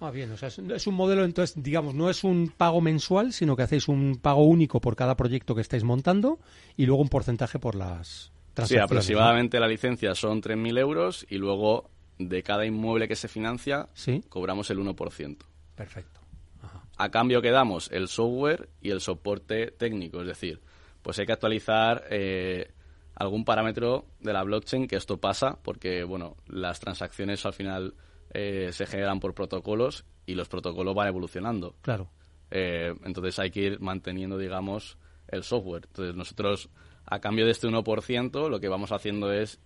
Ah, 0.01 0.11
bien, 0.11 0.31
o 0.31 0.37
sea, 0.37 0.47
es, 0.47 0.87
un 0.87 0.93
modelo, 0.95 1.25
entonces, 1.25 1.61
digamos, 1.61 1.93
no 1.93 2.09
es 2.09 2.23
un 2.23 2.53
pago 2.55 2.79
mensual, 2.79 3.33
sino 3.33 3.55
que 3.57 3.63
hacéis 3.63 3.87
un 3.89 4.17
pago 4.21 4.43
único 4.45 4.79
por 4.79 4.95
cada 4.95 5.15
proyecto 5.17 5.55
que 5.55 5.61
estáis 5.61 5.83
montando 5.83 6.39
y 6.77 6.85
luego 6.85 7.01
un 7.01 7.09
porcentaje 7.09 7.59
por 7.59 7.75
las 7.75 8.07
Sí, 8.07 8.53
transacciones. 8.53 8.83
aproximadamente 8.85 9.59
la 9.59 9.67
licencia 9.67 10.15
son 10.15 10.41
3.000 10.41 10.77
euros 10.79 11.25
y 11.29 11.37
luego 11.37 11.89
de 12.17 12.43
cada 12.43 12.65
inmueble 12.65 13.07
que 13.07 13.15
se 13.15 13.27
financia 13.27 13.87
Sí. 13.93 14.23
cobramos 14.29 14.69
el 14.69 14.79
1%. 14.79 15.45
¿no? 15.45 15.51
Perfecto. 15.75 16.19
Ajá. 16.61 16.83
A 16.97 17.09
cambio 17.09 17.41
que 17.41 17.51
damos 17.51 17.89
el 17.91 18.07
software 18.09 18.69
y 18.81 18.91
el 18.91 18.99
soporte 19.01 19.71
técnico, 19.71 20.21
es 20.21 20.27
decir, 20.27 20.61
pues 21.01 21.17
hay 21.19 21.25
que 21.25 21.31
actualizar 21.33 22.03
eh, 22.09 22.71
algún 23.15 23.43
parámetro 23.45 24.05
de 24.21 24.33
la 24.33 24.43
blockchain 24.43 24.87
que 24.87 24.95
esto 24.97 25.17
pasa 25.17 25.57
porque, 25.61 26.03
bueno, 26.03 26.35
las 26.47 26.79
transacciones 26.81 27.45
al 27.45 27.53
final 27.53 27.93
eh, 28.33 28.69
se 28.71 28.85
generan 28.85 29.19
por 29.19 29.33
protocolos 29.33 30.05
y 30.25 30.35
los 30.35 30.47
protocolos 30.49 30.95
van 30.95 31.07
evolucionando. 31.07 31.75
Claro. 31.81 32.09
Eh, 32.51 32.93
entonces 33.05 33.37
hay 33.39 33.51
que 33.51 33.61
ir 33.61 33.79
manteniendo, 33.79 34.37
digamos, 34.37 34.97
el 35.27 35.43
software. 35.43 35.83
Entonces 35.87 36.15
nosotros, 36.15 36.69
a 37.05 37.19
cambio 37.19 37.45
de 37.45 37.51
este 37.51 37.67
1%, 37.67 38.49
lo 38.49 38.59
que 38.59 38.67
vamos 38.69 38.91
haciendo 38.91 39.31
es 39.31 39.59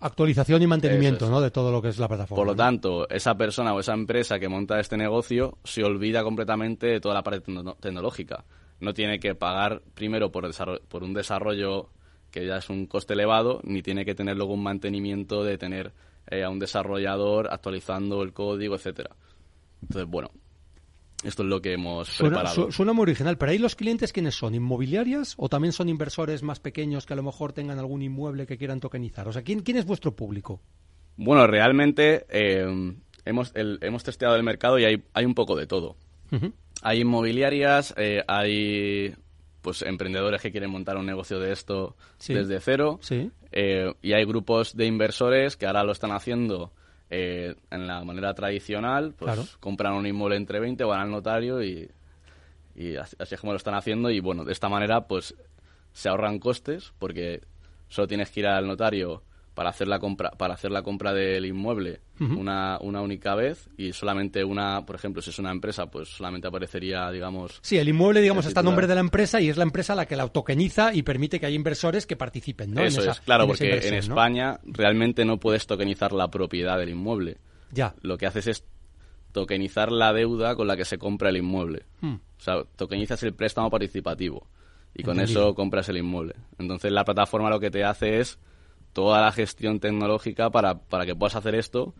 Actualización 0.00 0.60
y 0.62 0.66
mantenimiento, 0.66 1.26
es. 1.26 1.30
¿no? 1.30 1.40
De 1.40 1.52
todo 1.52 1.70
lo 1.70 1.80
que 1.80 1.88
es 1.88 1.98
la 1.98 2.08
plataforma. 2.08 2.36
Por 2.36 2.46
lo 2.46 2.54
¿no? 2.54 2.56
tanto, 2.56 3.08
esa 3.08 3.36
persona 3.36 3.72
o 3.72 3.78
esa 3.78 3.94
empresa 3.94 4.40
que 4.40 4.48
monta 4.48 4.80
este 4.80 4.96
negocio 4.96 5.58
se 5.62 5.84
olvida 5.84 6.24
completamente 6.24 6.88
de 6.88 7.00
toda 7.00 7.14
la 7.14 7.22
parte 7.22 7.40
tecno- 7.40 7.76
tecnológica. 7.78 8.44
No 8.80 8.94
tiene 8.94 9.20
que 9.20 9.36
pagar 9.36 9.80
primero 9.94 10.32
por, 10.32 10.50
por 10.88 11.04
un 11.04 11.14
desarrollo 11.14 11.88
que 12.32 12.44
ya 12.44 12.56
es 12.56 12.68
un 12.68 12.86
coste 12.86 13.12
elevado, 13.14 13.60
ni 13.62 13.80
tiene 13.80 14.04
que 14.04 14.16
tener 14.16 14.36
luego 14.36 14.54
un 14.54 14.64
mantenimiento 14.64 15.44
de 15.44 15.56
tener 15.56 15.92
eh, 16.30 16.42
a 16.44 16.50
un 16.50 16.58
desarrollador 16.58 17.48
actualizando 17.52 18.22
el 18.22 18.32
código, 18.32 18.74
etcétera. 18.74 19.10
Entonces, 19.82 20.08
bueno, 20.10 20.30
esto 21.24 21.42
es 21.42 21.48
lo 21.48 21.60
que 21.62 21.72
hemos 21.74 22.08
Suena, 22.08 22.36
preparado. 22.36 22.66
su- 22.66 22.72
suena 22.72 22.92
muy 22.92 23.02
original, 23.02 23.38
pero 23.38 23.52
ahí 23.52 23.58
los 23.58 23.76
clientes 23.76 24.12
quiénes 24.12 24.34
son, 24.34 24.54
inmobiliarias 24.54 25.34
o 25.36 25.48
también 25.48 25.72
son 25.72 25.88
inversores 25.88 26.42
más 26.42 26.58
pequeños 26.60 27.06
que 27.06 27.12
a 27.12 27.16
lo 27.16 27.22
mejor 27.22 27.52
tengan 27.52 27.78
algún 27.78 28.02
inmueble 28.02 28.46
que 28.46 28.58
quieran 28.58 28.80
tokenizar. 28.80 29.28
O 29.28 29.32
sea, 29.32 29.42
¿quién, 29.42 29.60
quién 29.60 29.76
es 29.76 29.84
vuestro 29.86 30.14
público? 30.16 30.60
Bueno, 31.16 31.46
realmente 31.46 32.26
eh, 32.30 32.94
hemos, 33.24 33.52
el- 33.54 33.78
hemos 33.82 34.02
testeado 34.02 34.34
el 34.36 34.42
mercado 34.42 34.78
y 34.78 34.84
hay, 34.84 35.02
hay 35.12 35.24
un 35.24 35.34
poco 35.34 35.56
de 35.56 35.66
todo. 35.66 35.96
Hay 36.82 37.00
inmobiliarias, 37.02 37.94
eh, 37.98 38.22
hay 38.26 39.14
pues 39.62 39.80
emprendedores 39.82 40.42
que 40.42 40.50
quieren 40.50 40.70
montar 40.70 40.96
un 40.98 41.06
negocio 41.06 41.38
de 41.40 41.52
esto 41.52 41.96
Sí. 42.18 42.34
desde 42.34 42.60
cero. 42.60 42.98
Sí. 43.00 43.30
Eh, 43.52 43.94
y 44.02 44.12
hay 44.12 44.24
grupos 44.24 44.76
de 44.76 44.86
inversores 44.86 45.56
que 45.56 45.66
ahora 45.66 45.84
lo 45.84 45.92
están 45.92 46.10
haciendo 46.12 46.72
eh, 47.10 47.54
en 47.70 47.86
la 47.86 48.02
manera 48.04 48.34
tradicional. 48.34 49.14
Pues 49.16 49.32
Claro. 49.34 49.48
compran 49.60 49.94
un 49.94 50.06
inmueble 50.06 50.36
entre 50.36 50.60
20, 50.60 50.82
van 50.84 51.00
al 51.00 51.10
notario 51.10 51.62
y, 51.62 51.88
y 52.74 52.96
así, 52.96 53.16
así 53.18 53.34
es 53.34 53.40
como 53.40 53.52
lo 53.52 53.56
están 53.58 53.74
haciendo. 53.74 54.10
Y 54.10 54.20
bueno, 54.20 54.44
de 54.44 54.52
esta 54.52 54.68
manera 54.68 55.06
pues 55.06 55.34
se 55.92 56.08
ahorran 56.08 56.38
costes 56.38 56.92
porque 56.98 57.42
solo 57.88 58.08
tienes 58.08 58.30
que 58.30 58.40
ir 58.40 58.46
al 58.46 58.66
notario 58.66 59.22
para 59.54 59.68
hacer 59.70 59.86
la 59.88 59.98
compra 59.98 60.30
para 60.30 60.54
hacer 60.54 60.70
la 60.70 60.82
compra 60.82 61.12
del 61.12 61.44
inmueble 61.44 62.00
una, 62.20 62.78
una 62.80 63.00
única 63.02 63.34
vez 63.34 63.68
y 63.76 63.92
solamente 63.92 64.44
una 64.44 64.86
por 64.86 64.94
ejemplo 64.96 65.20
si 65.20 65.30
es 65.30 65.38
una 65.38 65.50
empresa 65.50 65.86
pues 65.90 66.08
solamente 66.08 66.46
aparecería 66.48 67.10
digamos 67.10 67.58
Sí, 67.62 67.76
el 67.76 67.88
inmueble, 67.88 68.20
digamos, 68.22 68.44
El 68.46 68.50
está 68.50 68.60
a 68.60 68.62
nombre 68.62 68.86
de 68.86 68.94
la 68.94 69.00
empresa 69.00 69.40
y 69.40 69.48
es 69.50 69.56
la 69.56 69.64
empresa 69.64 69.94
la 69.94 70.06
que 70.06 70.16
la 70.16 70.28
tokeniza 70.28 70.94
y 70.94 71.02
permite 71.02 71.38
que 71.40 71.46
haya 71.46 71.56
inversores 71.56 72.06
que 72.06 72.16
participen, 72.16 72.72
¿no? 72.72 72.80
En 72.80 72.86
eso 72.86 73.02
esa- 73.02 73.10
es 73.12 73.20
claro 73.20 73.44
en 73.44 73.50
esa 73.50 73.58
porque 73.64 73.88
en. 73.88 73.94
España 73.94 74.58
realmente 74.64 75.24
no 75.24 75.38
puedes 75.38 75.66
tokenizar 75.66 76.12
la 76.12 76.28
propiedad 76.30 76.78
del 76.78 76.90
inmueble 76.90 77.38
Ya. 77.72 77.94
lo 78.02 78.16
que 78.16 78.26
haces 78.26 78.46
es 78.46 78.64
tokenizar 79.32 79.90
la 79.92 80.12
deuda 80.12 80.54
con 80.56 80.66
la 80.66 80.76
que 80.76 80.84
se 80.84 80.98
compra 80.98 81.30
el 81.30 81.38
inmueble. 81.38 81.84
Hmm. 82.00 82.14
O 82.14 82.40
sea, 82.40 82.64
tokenizas 82.76 83.22
el 83.22 83.34
préstamo 83.34 83.70
participativo 83.70 84.46
y 84.94 85.02
con 85.02 85.14
Entendido. 85.18 85.48
eso 85.48 85.54
compras 85.54 85.88
el 85.88 85.96
inmueble. 85.96 86.34
Entonces 86.58 86.92
la 86.92 87.04
plataforma 87.04 87.48
lo 87.50 87.58
que 87.60 87.70
te 87.70 87.82
hace 87.84 88.20
es 88.20 88.38
toda 88.92 89.20
la 89.20 89.32
gestión 89.32 89.80
tecnológica 89.80 90.50
para, 90.50 90.78
para 90.78 91.06
que 91.06 91.14
puedas 91.14 91.36
hacer 91.36 91.54
esto 91.54 91.94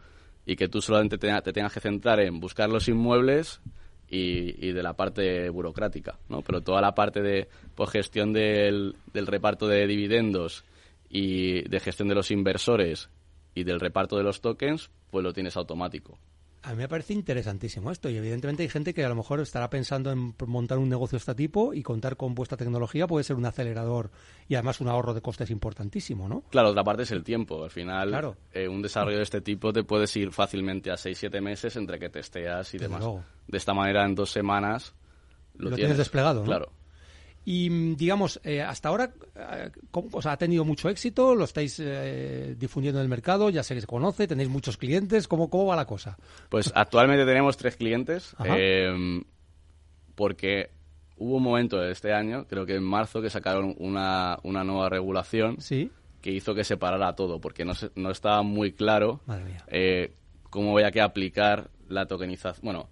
y 0.44 0.56
que 0.56 0.68
tú 0.68 0.82
solamente 0.82 1.18
te, 1.18 1.32
te 1.42 1.52
tengas 1.52 1.72
que 1.72 1.80
centrar 1.80 2.20
en 2.20 2.40
buscar 2.40 2.68
los 2.68 2.88
inmuebles 2.88 3.60
y, 4.08 4.66
y 4.66 4.72
de 4.72 4.82
la 4.82 4.94
parte 4.94 5.48
burocrática, 5.48 6.18
¿no? 6.28 6.42
Pero 6.42 6.60
toda 6.60 6.80
la 6.80 6.94
parte 6.94 7.22
de 7.22 7.48
pues, 7.74 7.90
gestión 7.90 8.32
del, 8.32 8.94
del 9.12 9.26
reparto 9.26 9.66
de 9.66 9.86
dividendos 9.86 10.64
y 11.08 11.62
de 11.68 11.80
gestión 11.80 12.08
de 12.08 12.14
los 12.14 12.30
inversores 12.30 13.08
y 13.54 13.64
del 13.64 13.80
reparto 13.80 14.16
de 14.16 14.24
los 14.24 14.40
tokens, 14.40 14.90
pues 15.10 15.22
lo 15.22 15.32
tienes 15.32 15.56
automático. 15.56 16.18
A 16.64 16.70
mí 16.70 16.76
me 16.76 16.88
parece 16.88 17.12
interesantísimo 17.12 17.90
esto 17.90 18.08
y 18.08 18.16
evidentemente 18.16 18.62
hay 18.62 18.68
gente 18.68 18.94
que 18.94 19.04
a 19.04 19.08
lo 19.08 19.16
mejor 19.16 19.40
estará 19.40 19.68
pensando 19.68 20.12
en 20.12 20.32
montar 20.46 20.78
un 20.78 20.88
negocio 20.88 21.16
de 21.16 21.20
este 21.20 21.34
tipo 21.34 21.74
y 21.74 21.82
contar 21.82 22.16
con 22.16 22.36
vuestra 22.36 22.56
tecnología 22.56 23.08
puede 23.08 23.24
ser 23.24 23.34
un 23.34 23.44
acelerador 23.46 24.12
y 24.48 24.54
además 24.54 24.80
un 24.80 24.86
ahorro 24.86 25.12
de 25.12 25.20
costes 25.22 25.50
importantísimo, 25.50 26.28
¿no? 26.28 26.42
Claro, 26.50 26.70
otra 26.70 26.84
parte 26.84 27.02
es 27.02 27.10
el 27.10 27.24
tiempo. 27.24 27.64
Al 27.64 27.70
final, 27.70 28.10
Claro. 28.10 28.36
eh, 28.52 28.68
un 28.68 28.80
desarrollo 28.80 29.16
de 29.16 29.24
este 29.24 29.40
tipo 29.40 29.72
te 29.72 29.82
puedes 29.82 30.14
ir 30.16 30.30
fácilmente 30.30 30.92
a 30.92 30.94
6-7 30.94 31.40
meses 31.40 31.74
entre 31.74 31.98
que 31.98 32.08
testeas 32.10 32.72
y 32.74 32.78
Desde 32.78 32.86
demás. 32.86 33.00
luego. 33.02 33.24
De 33.48 33.58
esta 33.58 33.74
manera, 33.74 34.04
en 34.04 34.14
dos 34.14 34.30
semanas 34.30 34.94
lo, 35.54 35.70
Lo 35.70 35.76
tienes 35.76 35.98
desplegado, 35.98 36.40
¿no? 36.40 36.46
Claro. 36.46 36.70
Y 37.44 37.68
mm, 37.70 37.96
digamos, 37.96 38.40
eh, 38.44 38.62
hasta 38.62 38.88
ahora, 38.88 39.12
eh, 39.34 39.70
¿cómo- 39.90 40.08
o 40.12 40.22
sea, 40.22 40.32
ha 40.32 40.36
tenido 40.36 40.64
mucho 40.64 40.88
éxito, 40.88 41.34
lo 41.34 41.44
estáis 41.44 41.80
eh, 41.82 42.54
difundiendo 42.58 43.00
en 43.00 43.04
el 43.04 43.08
mercado, 43.08 43.50
ya 43.50 43.62
se 43.62 43.74
les 43.74 43.86
conoce, 43.86 44.26
tenéis 44.28 44.48
muchos 44.48 44.76
clientes, 44.76 45.26
¿cómo, 45.28 45.50
cómo 45.50 45.66
va 45.66 45.76
la 45.76 45.86
cosa? 45.86 46.16
Pues 46.48 46.70
actualmente 46.74 47.24
tenemos 47.26 47.56
tres 47.56 47.76
clientes. 47.76 48.34
Eh, 48.44 49.22
porque 50.14 50.70
hubo 51.16 51.36
un 51.36 51.42
momento 51.42 51.78
de 51.80 51.92
este 51.92 52.12
año, 52.12 52.46
creo 52.46 52.66
que 52.66 52.74
en 52.76 52.82
marzo, 52.84 53.22
que 53.22 53.30
sacaron 53.30 53.74
una, 53.78 54.38
una 54.42 54.64
nueva 54.64 54.88
regulación 54.88 55.60
Sí, 55.60 55.90
que 56.20 56.30
hizo 56.30 56.54
que 56.54 56.64
se 56.64 56.76
parara 56.76 57.14
todo, 57.14 57.40
porque 57.40 57.64
no, 57.64 57.74
se- 57.74 57.90
no 57.96 58.10
estaba 58.10 58.42
muy 58.42 58.72
claro 58.72 59.20
eh, 59.68 60.14
cómo 60.50 60.76
había 60.76 60.90
que 60.90 61.00
aplicar 61.00 61.70
la 61.88 62.06
tokenización. 62.06 62.64
Bueno, 62.64 62.88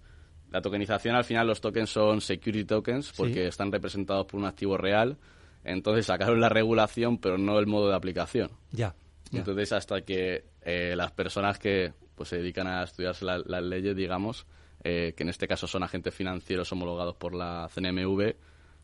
la 0.51 0.61
tokenización 0.61 1.15
al 1.15 1.23
final 1.23 1.47
los 1.47 1.61
tokens 1.61 1.89
son 1.89 2.21
security 2.21 2.65
tokens 2.65 3.11
porque 3.15 3.33
Sí. 3.35 3.39
están 3.41 3.71
representados 3.71 4.25
por 4.27 4.39
un 4.39 4.45
activo 4.45 4.77
real. 4.77 5.17
Entonces 5.63 6.05
sacaron 6.07 6.39
la 6.41 6.49
regulación, 6.49 7.17
pero 7.19 7.37
no 7.37 7.57
el 7.59 7.67
modo 7.67 7.89
de 7.89 7.95
aplicación. 7.95 8.51
ya. 8.71 8.93
ya. 9.31 9.39
Entonces 9.39 9.71
hasta 9.71 10.01
que 10.01 10.43
eh, 10.63 10.93
las 10.95 11.11
personas 11.11 11.57
que 11.57 11.93
pues 12.15 12.29
se 12.29 12.37
dedican 12.37 12.67
a 12.67 12.83
estudiarse 12.83 13.25
la- 13.25 13.39
las 13.45 13.63
leyes, 13.63 13.95
digamos, 13.95 14.45
eh, 14.83 15.13
que 15.15 15.23
en 15.23 15.29
este 15.29 15.47
caso 15.47 15.67
son 15.67 15.83
agentes 15.83 16.13
financieros 16.13 16.71
homologados 16.71 17.15
por 17.15 17.33
la 17.33 17.67
CNMV, 17.73 18.35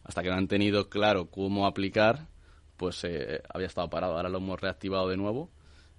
hasta 0.04 0.24
que 0.24 0.30
no 0.30 0.36
han 0.36 0.48
tenido 0.48 0.90
claro 0.90 1.30
cómo 1.30 1.68
aplicar, 1.68 2.28
pues 2.78 3.04
eh, 3.04 3.42
había 3.54 3.68
estado 3.68 3.90
parado. 3.90 4.16
Ahora 4.16 4.30
lo 4.30 4.38
hemos 4.38 4.60
reactivado 4.62 5.10
de 5.10 5.18
nuevo 5.18 5.50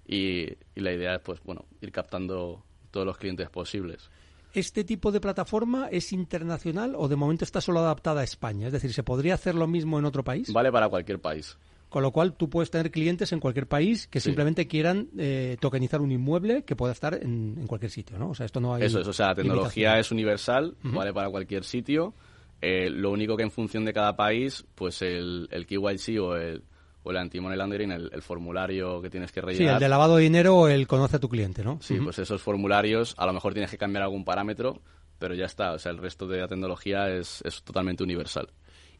y, 0.07 0.45
y 0.75 0.79
la 0.81 0.91
idea 0.93 1.15
es, 1.15 1.21
pues 1.21 1.41
bueno, 1.43 1.65
ir 1.81 1.91
captando 1.91 2.63
todos 2.91 3.05
los 3.05 3.17
clientes 3.17 3.49
posibles. 3.49 4.09
¿Este 4.53 4.83
tipo 4.83 5.11
de 5.11 5.19
plataforma 5.21 5.89
es 5.91 6.11
internacional 6.11 6.95
o 6.97 7.07
de 7.07 7.15
momento 7.15 7.43
está 7.45 7.61
solo 7.61 7.79
adaptada 7.79 8.21
a 8.21 8.23
España? 8.23 8.67
Es 8.67 8.73
decir, 8.73 8.93
¿se 8.93 9.03
podría 9.03 9.35
hacer 9.35 9.55
lo 9.55 9.67
mismo 9.67 9.99
en 9.99 10.05
otro 10.05 10.23
país? 10.23 10.51
Vale 10.51 10.71
para 10.71 10.89
cualquier 10.89 11.19
país. 11.19 11.57
Con 11.89 12.03
lo 12.03 12.11
cual 12.11 12.33
tú 12.35 12.49
puedes 12.49 12.69
tener 12.69 12.91
clientes 12.91 13.31
en 13.31 13.39
cualquier 13.39 13.67
país 13.67 14.07
que 14.07 14.19
Sí. 14.19 14.25
simplemente 14.25 14.67
quieran 14.67 15.09
eh, 15.17 15.57
tokenizar 15.59 16.01
un 16.01 16.11
inmueble 16.11 16.63
que 16.63 16.75
pueda 16.75 16.93
estar 16.93 17.15
en, 17.15 17.55
en 17.59 17.67
cualquier 17.67 17.91
sitio, 17.91 18.17
¿no? 18.19 18.29
O 18.29 18.35
sea, 18.35 18.45
esto 18.45 18.59
no 18.59 18.75
hay 18.75 18.83
Eso 18.83 18.99
es, 19.01 19.07
o 19.07 19.13
sea, 19.13 19.27
la 19.29 19.35
tecnología 19.35 19.97
es 19.99 20.11
universal, 20.11 20.75
vale 20.83 21.13
para 21.13 21.29
cualquier 21.29 21.63
sitio. 21.63 22.13
Eh, 22.61 22.89
lo 22.89 23.09
único 23.11 23.37
que 23.37 23.43
en 23.43 23.51
función 23.51 23.85
de 23.85 23.93
cada 23.93 24.15
país, 24.15 24.65
pues 24.75 25.01
el, 25.01 25.47
el 25.51 25.65
KYC 25.65 26.19
o 26.21 26.35
el, 26.35 26.61
o 27.09 27.11
el 27.11 27.17
anti-money 27.17 27.57
laundering, 27.57 27.91
el, 27.91 28.09
el 28.13 28.21
formulario 28.21 29.01
que 29.01 29.09
tienes 29.09 29.31
que 29.31 29.39
Sí, 29.41 29.45
rellenar. 29.45 29.73
el 29.75 29.79
de 29.79 29.89
lavado 29.89 30.17
de 30.17 30.23
dinero 30.23 30.67
el 30.67 30.85
conoce 30.87 31.15
a 31.15 31.19
tu 31.19 31.27
cliente, 31.27 31.63
¿no? 31.63 31.79
Sí, 31.81 31.95
pues 31.95 32.19
esos 32.19 32.41
formularios, 32.41 33.15
a 33.17 33.25
lo 33.25 33.33
mejor 33.33 33.53
tienes 33.53 33.71
que 33.71 33.77
cambiar 33.77 34.03
algún 34.03 34.23
parámetro, 34.23 34.81
pero 35.17 35.33
ya 35.33 35.45
está. 35.45 35.73
O 35.73 35.79
sea, 35.79 35.91
el 35.91 35.97
resto 35.97 36.27
de 36.27 36.39
la 36.41 36.47
tecnología 36.47 37.09
es, 37.09 37.41
es 37.43 37.63
totalmente 37.63 38.03
universal. 38.03 38.49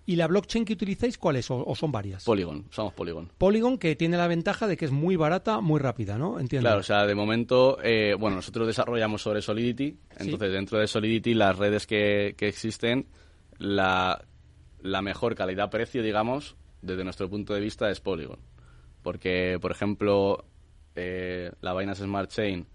¿Y 0.06 0.16
la 0.16 0.26
blockchain 0.28 0.66
que 0.66 0.74
utilizáis 0.74 1.20
cuál 1.20 1.36
es? 1.36 1.52
¿O, 1.52 1.64
o 1.64 1.76
son 1.76 1.92
varias? 1.92 2.24
Polygon, 2.24 2.66
usamos 2.72 2.94
Polygon. 2.94 3.30
Polygon, 3.38 3.78
que 3.78 3.96
tiene 3.96 4.18
la 4.18 4.26
ventaja 4.28 4.66
de 4.66 4.76
que 4.76 4.86
es 4.86 4.92
muy 4.92 5.16
barata, 5.16 5.62
muy 5.62 5.80
rápida, 5.80 6.18
¿no? 6.18 6.40
Entiendo. 6.40 6.68
Claro, 6.68 6.80
o 6.80 6.84
sea, 6.84 7.06
de 7.06 7.14
momento, 7.14 7.78
eh, 7.84 8.16
bueno, 8.20 8.38
nosotros 8.38 8.66
desarrollamos 8.66 9.22
sobre 9.22 9.44
Solidity, 9.44 10.00
entonces 10.18 10.52
dentro 10.52 10.80
de 10.80 10.88
Solidity 10.88 11.36
las 11.36 11.56
redes 11.58 11.86
que, 11.86 12.34
que 12.36 12.48
existen, 12.48 13.06
la, 13.60 14.26
la 14.82 15.02
mejor 15.04 15.36
calidad-precio, 15.36 16.02
digamos, 16.02 16.56
desde 16.82 17.04
nuestro 17.04 17.30
punto 17.30 17.54
de 17.54 17.62
vista 17.62 17.90
es 17.90 18.00
Polygon. 18.00 18.40
Porque, 19.02 19.58
por 19.62 19.72
ejemplo, 19.72 20.46
eh, 20.96 21.52
la 21.62 21.74
Binance 21.74 22.04
Smart 22.04 22.30
Chain 22.30 22.66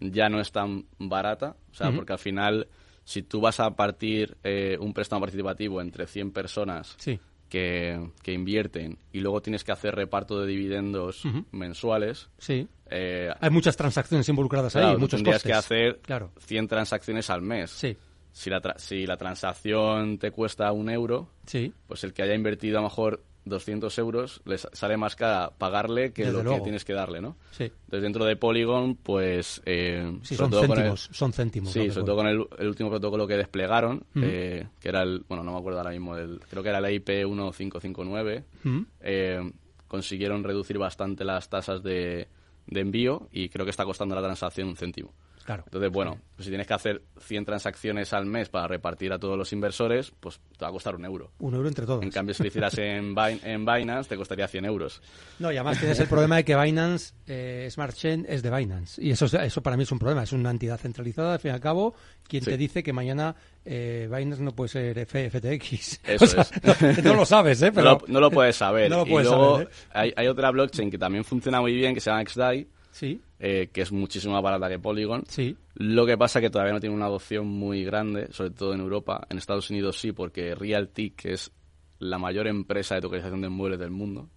ya 0.00 0.28
no 0.28 0.40
es 0.40 0.50
tan 0.52 0.86
barata, 0.98 1.56
o 1.70 1.74
sea, 1.74 1.90
porque 1.92 2.12
al 2.12 2.18
final, 2.18 2.68
si 3.04 3.22
tú 3.22 3.40
vas 3.40 3.60
a 3.60 3.70
partir 3.76 4.36
eh, 4.42 4.76
un 4.80 4.92
préstamo 4.92 5.20
participativo 5.20 5.80
entre 5.80 6.06
100 6.06 6.32
personas 6.32 6.94
Sí. 6.98 7.18
que, 7.48 8.10
que 8.22 8.32
invierten 8.32 8.98
y 9.12 9.20
luego 9.20 9.40
tienes 9.40 9.62
que 9.64 9.72
hacer 9.72 9.94
reparto 9.94 10.40
de 10.40 10.46
dividendos 10.48 11.22
mensuales, 11.52 12.28
Sí. 12.38 12.66
eh, 12.90 13.30
Hay 13.40 13.50
muchas 13.50 13.76
transacciones 13.76 14.28
involucradas 14.28 14.72
Claro, 14.72 14.88
ahí, 14.88 14.96
muchos 14.96 15.18
tendrías 15.18 15.36
costes. 15.42 15.50
que 15.52 15.56
hacer 15.56 16.00
Claro. 16.02 16.32
100 16.40 16.68
transacciones 16.68 17.30
al 17.30 17.42
mes. 17.42 17.70
Sí, 17.70 17.96
Si 18.32 18.50
la, 18.50 18.60
tra- 18.60 18.76
si 18.78 19.06
la 19.06 19.16
transacción 19.16 20.18
te 20.18 20.32
cuesta 20.32 20.72
un 20.72 20.90
euro, 20.90 21.28
sí. 21.46 21.72
pues 21.86 22.02
el 22.02 22.12
que 22.12 22.22
haya 22.24 22.34
invertido 22.34 22.78
a 22.78 22.82
lo 22.82 22.88
mejor 22.88 23.22
200 23.44 23.98
euros, 23.98 24.40
le 24.46 24.56
sa- 24.58 24.70
sale 24.72 24.96
más 24.96 25.16
cara 25.16 25.50
pagarle 25.58 26.12
que 26.12 26.24
Desde 26.24 26.38
lo 26.38 26.42
luego. 26.44 26.58
que 26.58 26.62
tienes 26.64 26.84
que 26.84 26.92
darle, 26.94 27.20
¿no? 27.20 27.36
Sí. 27.50 27.64
Entonces 27.64 28.02
dentro 28.02 28.24
de 28.24 28.36
Polygon, 28.36 28.96
pues... 28.96 29.60
eh, 29.66 30.18
Sí, 30.22 30.34
son 30.36 30.52
el- 30.52 30.60
céntimos, 30.60 31.08
son 31.12 31.32
céntimos. 31.32 31.70
Sí, 31.72 31.90
sobre 31.90 32.06
todo 32.06 32.16
con 32.16 32.26
el, 32.26 32.46
el 32.58 32.68
último 32.68 32.90
protocolo 32.90 33.26
que 33.26 33.36
desplegaron, 33.36 34.04
eh, 34.16 34.66
que 34.80 34.88
era 34.88 35.02
el, 35.02 35.24
bueno, 35.28 35.44
no 35.44 35.52
me 35.52 35.58
acuerdo 35.58 35.78
ahora 35.80 35.90
mismo, 35.90 36.16
el, 36.16 36.40
creo 36.48 36.62
que 36.62 36.68
era 36.70 36.78
el 36.78 36.94
IP 36.94 37.08
1559, 37.26 38.44
Ujú. 38.64 38.86
eh, 39.00 39.52
consiguieron 39.88 40.42
reducir 40.42 40.78
bastante 40.78 41.24
las 41.24 41.48
tasas 41.48 41.82
de, 41.82 42.26
de 42.66 42.80
envío 42.80 43.28
y 43.30 43.48
creo 43.48 43.64
que 43.66 43.70
está 43.70 43.84
costando 43.84 44.14
la 44.14 44.22
transacción 44.22 44.68
un 44.68 44.76
céntimo. 44.76 45.12
Claro. 45.44 45.62
Entonces, 45.66 45.90
bueno, 45.92 46.18
pues 46.36 46.44
si 46.46 46.50
tienes 46.50 46.66
que 46.66 46.72
hacer 46.72 47.02
100 47.20 47.44
transacciones 47.44 48.12
al 48.14 48.24
mes 48.24 48.48
para 48.48 48.66
repartir 48.66 49.12
a 49.12 49.18
todos 49.18 49.36
los 49.36 49.52
inversores, 49.52 50.10
pues 50.18 50.40
te 50.56 50.64
va 50.64 50.70
a 50.70 50.72
costar 50.72 50.96
un 50.96 51.04
euro. 51.04 51.32
Un 51.38 51.54
euro 51.54 51.68
entre 51.68 51.84
todos. 51.84 52.02
En 52.02 52.10
cambio, 52.10 52.34
si 52.34 52.42
lo 52.42 52.48
hicieras 52.48 52.78
en, 52.78 53.14
Bin- 53.14 53.40
en 53.44 53.66
Binance, 53.66 54.08
te 54.08 54.16
costaría 54.16 54.48
100 54.48 54.64
euros. 54.64 55.02
No, 55.38 55.52
y 55.52 55.56
además 55.56 55.78
tienes 55.78 56.00
el 56.00 56.08
problema 56.08 56.36
de 56.36 56.44
que 56.44 56.56
Binance, 56.56 57.12
eh, 57.26 57.68
Smart 57.70 57.94
Chain, 57.94 58.24
es 58.26 58.42
de 58.42 58.50
Binance. 58.50 59.02
Y 59.02 59.10
eso, 59.10 59.26
es- 59.26 59.34
eso 59.34 59.62
para 59.62 59.76
mí 59.76 59.82
es 59.82 59.92
un 59.92 59.98
problema. 59.98 60.22
Es 60.22 60.32
una 60.32 60.50
entidad 60.50 60.78
centralizada, 60.78 61.34
al 61.34 61.40
fin 61.40 61.50
y 61.50 61.54
al 61.54 61.60
cabo, 61.60 61.94
quien 62.26 62.42
Sí. 62.42 62.50
te 62.50 62.56
dice 62.56 62.82
que 62.82 62.92
mañana 62.94 63.36
eh, 63.66 64.08
Binance 64.10 64.42
no 64.42 64.52
puede 64.52 64.68
ser 64.70 64.98
F- 65.00 65.28
FTX. 65.30 66.00
Eso 66.08 66.24
O 66.24 66.26
sea, 66.26 66.42
es. 66.42 67.02
No, 67.02 67.02
no 67.12 67.14
lo 67.16 67.26
sabes, 67.26 67.60
¿eh? 67.62 67.66
No 67.66 67.72
Pero, 67.74 67.90
lo, 67.90 68.00
no 68.08 68.20
lo 68.20 68.30
puedes 68.30 68.56
saber. 68.56 68.90
No 68.90 68.98
lo 68.98 69.06
puedes 69.06 69.28
y 69.28 69.30
luego 69.30 69.52
saber, 69.56 69.68
¿eh? 69.68 69.88
hay, 69.92 70.12
hay 70.16 70.26
otra 70.26 70.50
blockchain 70.50 70.90
que 70.90 70.96
también 70.98 71.22
funciona 71.24 71.60
muy 71.60 71.74
bien, 71.74 71.92
que 71.94 72.00
se 72.00 72.08
llama 72.10 72.22
XDAI, 72.26 72.66
Sí, 72.92 73.20
eh, 73.46 73.68
que 73.70 73.82
es 73.82 73.92
muchísimo 73.92 74.32
más 74.32 74.42
barata 74.42 74.70
que 74.70 74.78
Polygon. 74.78 75.24
sí. 75.28 75.54
Lo 75.74 76.06
que 76.06 76.16
pasa 76.16 76.40
que 76.40 76.48
todavía 76.48 76.72
no 76.72 76.80
tiene 76.80 76.96
una 76.96 77.04
adopción 77.04 77.46
muy 77.46 77.84
grande, 77.84 78.32
sobre 78.32 78.52
todo 78.52 78.72
en 78.72 78.80
Europa. 78.80 79.26
En 79.28 79.36
Estados 79.36 79.68
Unidos 79.68 79.98
sí, 79.98 80.12
porque 80.12 80.54
Realty, 80.54 81.10
que 81.10 81.34
es 81.34 81.52
la 81.98 82.16
mayor 82.16 82.46
empresa 82.46 82.94
de 82.94 83.02
tokenización 83.02 83.42
de 83.42 83.48
inmuebles 83.48 83.78
del 83.80 83.90
mundo, 83.90 84.30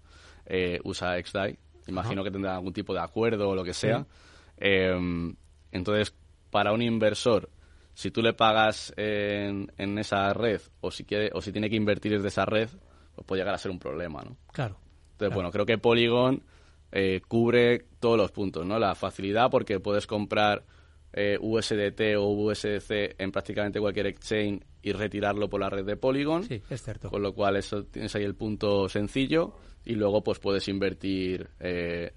eh, 0.46 0.82
usa 0.84 1.16
XDAI. 1.24 1.58
Imagino 1.88 2.22
que 2.22 2.32
tendrá 2.32 2.56
algún 2.56 2.74
tipo 2.74 2.94
de 2.94 3.00
acuerdo 3.00 3.48
o 3.48 3.56
lo 3.56 3.64
que 3.64 3.74
sea. 3.74 4.06
Eh, 4.58 4.94
entonces, 5.72 6.14
para 6.50 6.74
un 6.74 6.82
inversor, 6.82 7.50
si 7.94 8.12
tú 8.12 8.22
le 8.22 8.34
pagas 8.34 8.94
en, 8.98 9.72
en 9.78 9.98
esa 10.00 10.34
red 10.34 10.60
o 10.82 10.92
si 10.92 11.06
quiere 11.06 11.30
o 11.34 11.42
si 11.42 11.54
tiene 11.54 11.70
que 11.70 11.78
invertir 11.78 12.12
desde 12.12 12.28
esa 12.28 12.46
red, 12.46 12.68
pues 13.16 13.26
puede 13.26 13.40
llegar 13.40 13.56
a 13.56 13.58
ser 13.58 13.72
un 13.72 13.80
problema, 13.80 14.22
¿no? 14.24 14.36
Claro. 14.52 14.78
Entonces, 15.12 15.34
bueno, 15.34 15.50
creo 15.50 15.66
que 15.66 15.78
Polygon 15.78 16.44
eh, 16.92 17.22
cubre 17.28 17.86
todos 18.00 18.18
los 18.18 18.32
puntos, 18.32 18.66
¿no? 18.66 18.80
La 18.80 18.96
facilidad 18.96 19.50
porque 19.50 19.80
puedes 19.80 20.08
comprar 20.08 20.64
eh, 21.14 21.38
USDT 21.40 22.18
o 22.18 22.30
USDC 22.30 23.16
en 23.18 23.32
prácticamente 23.32 23.80
cualquier 23.80 24.08
exchange 24.08 24.64
y 24.82 24.92
retirarlo 24.92 25.50
por 25.50 25.60
la 25.60 25.70
red 25.70 25.86
de 25.86 25.98
Polygon. 25.98 26.44
Sí, 26.44 26.62
es 26.70 26.82
cierto. 26.82 27.10
Con 27.10 27.22
lo 27.22 27.34
cual 27.34 27.58
eso 27.58 27.86
tienes 27.86 28.16
ahí 28.16 28.24
el 28.24 28.36
punto 28.36 28.88
sencillo 28.88 29.56
y 29.84 29.96
luego 29.96 30.24
pues 30.24 30.40
puedes 30.40 30.68
invertir 30.68 31.50
eh, 31.60 32.14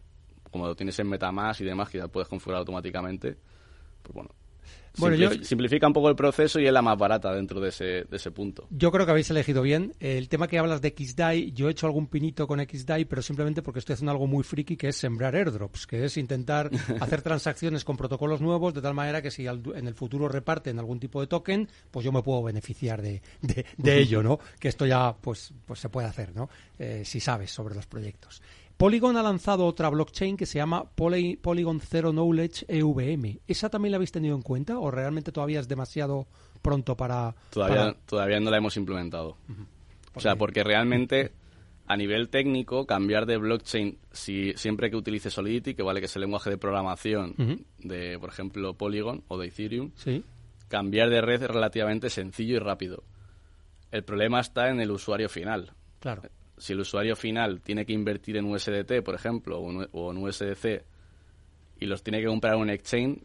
como 0.50 0.66
lo 0.66 0.74
tienes 0.74 0.98
en 0.98 1.08
MetaMask 1.08 1.60
y 1.60 1.64
demás 1.64 1.88
que 1.88 1.98
ya 1.98 2.08
puedes 2.08 2.28
configurar 2.28 2.60
automáticamente. 2.60 3.36
Pues 4.02 4.14
bueno, 4.14 4.30
Bueno, 4.98 5.14
yo- 5.16 5.30
simplifica 5.44 5.86
un 5.86 5.92
poco 5.92 6.08
el 6.08 6.16
proceso 6.16 6.58
y 6.58 6.66
es 6.66 6.72
la 6.72 6.82
más 6.82 6.98
barata 6.98 7.32
dentro 7.32 7.60
de 7.60 7.68
ese, 7.68 7.84
de 7.84 8.16
ese 8.16 8.32
punto. 8.32 8.66
Yo 8.70 8.90
creo 8.90 9.06
que 9.06 9.12
habéis 9.12 9.30
elegido 9.30 9.62
bien. 9.62 9.92
El 10.00 10.28
tema 10.28 10.48
que 10.48 10.58
hablas 10.58 10.82
de 10.82 10.92
XDAI, 10.96 11.52
yo 11.52 11.68
he 11.68 11.70
hecho 11.70 11.86
algún 11.86 12.08
pinito 12.08 12.48
con 12.48 12.58
XDAI, 12.58 13.04
pero 13.04 13.22
simplemente 13.22 13.62
porque 13.62 13.78
estoy 13.78 13.94
haciendo 13.94 14.10
algo 14.10 14.26
muy 14.26 14.42
friki 14.42 14.76
que 14.76 14.88
es 14.88 14.96
sembrar 14.96 15.36
airdrops, 15.36 15.86
que 15.86 16.04
es 16.04 16.16
intentar 16.16 16.70
hacer 17.00 17.22
transacciones 17.22 17.84
con 17.84 17.96
protocolos 17.96 18.40
nuevos 18.40 18.74
de 18.74 18.82
tal 18.82 18.94
manera 18.94 19.22
que 19.22 19.30
si 19.30 19.46
al- 19.46 19.62
en 19.76 19.86
el 19.86 19.94
futuro 19.94 20.28
reparten 20.28 20.78
algún 20.80 20.98
tipo 20.98 21.20
de 21.20 21.28
token, 21.28 21.68
pues 21.92 22.04
yo 22.04 22.10
me 22.10 22.22
puedo 22.22 22.42
beneficiar 22.42 23.00
de, 23.00 23.22
de- 23.42 23.64
de 23.76 23.98
ello, 24.00 24.24
¿no? 24.24 24.40
Que 24.58 24.68
esto 24.68 24.86
ya 24.86 25.14
pues, 25.20 25.54
pues 25.66 25.78
se 25.78 25.88
puede 25.88 26.08
hacer, 26.08 26.34
¿no? 26.34 26.50
Eh, 26.80 27.02
si 27.04 27.20
sabes 27.20 27.52
sobre 27.52 27.76
los 27.76 27.86
proyectos. 27.86 28.42
Polygon 28.80 29.14
ha 29.18 29.22
lanzado 29.22 29.66
otra 29.66 29.90
blockchain 29.90 30.38
que 30.38 30.46
se 30.46 30.58
llama 30.58 30.84
Poly- 30.96 31.36
Polygon 31.36 31.80
Zero 31.80 32.12
Knowledge 32.12 32.64
EVM. 32.66 33.38
¿Esa 33.46 33.68
también 33.68 33.90
la 33.92 33.96
habéis 33.96 34.10
tenido 34.10 34.34
en 34.34 34.40
cuenta 34.40 34.78
o 34.78 34.90
realmente 34.90 35.32
todavía 35.32 35.60
es 35.60 35.68
demasiado 35.68 36.26
pronto 36.62 36.96
para... 36.96 37.34
Todavía, 37.50 37.76
para- 37.76 37.94
todavía 38.06 38.40
no 38.40 38.50
la 38.50 38.56
hemos 38.56 38.78
implementado. 38.78 39.36
O 40.14 40.20
sea, 40.20 40.36
porque 40.36 40.64
realmente 40.64 41.32
a 41.86 41.94
nivel 41.98 42.30
técnico, 42.30 42.86
cambiar 42.86 43.26
de 43.26 43.36
blockchain 43.36 43.98
si, 44.12 44.54
siempre 44.56 44.88
que 44.90 44.96
utilice 44.96 45.28
Solidity, 45.30 45.74
que 45.74 45.82
vale 45.82 46.00
que 46.00 46.06
es 46.06 46.16
el 46.16 46.22
lenguaje 46.22 46.48
de 46.48 46.56
programación 46.56 47.34
de, 47.80 48.18
por 48.18 48.30
ejemplo, 48.30 48.72
Polygon 48.72 49.22
o 49.28 49.36
de 49.36 49.48
Ethereum, 49.48 49.90
Sí. 49.96 50.24
cambiar 50.68 51.10
de 51.10 51.20
red 51.20 51.42
es 51.42 51.50
relativamente 51.50 52.08
sencillo 52.08 52.56
y 52.56 52.60
rápido. 52.60 53.02
El 53.90 54.04
problema 54.04 54.40
está 54.40 54.70
en 54.70 54.80
el 54.80 54.90
usuario 54.90 55.28
final. 55.28 55.72
Claro. 55.98 56.22
Si 56.60 56.72
el 56.74 56.80
usuario 56.80 57.16
final 57.16 57.60
tiene 57.60 57.84
que 57.84 57.92
invertir 57.92 58.36
en 58.36 58.44
USDT, 58.44 59.02
por 59.02 59.14
ejemplo, 59.14 59.58
o 59.58 60.10
en, 60.12 60.18
USDC, 60.18 60.84
y 61.80 61.86
los 61.86 62.02
tiene 62.02 62.20
que 62.20 62.26
comprar 62.26 62.54
en 62.54 62.60
un 62.60 62.70
exchange, 62.70 63.18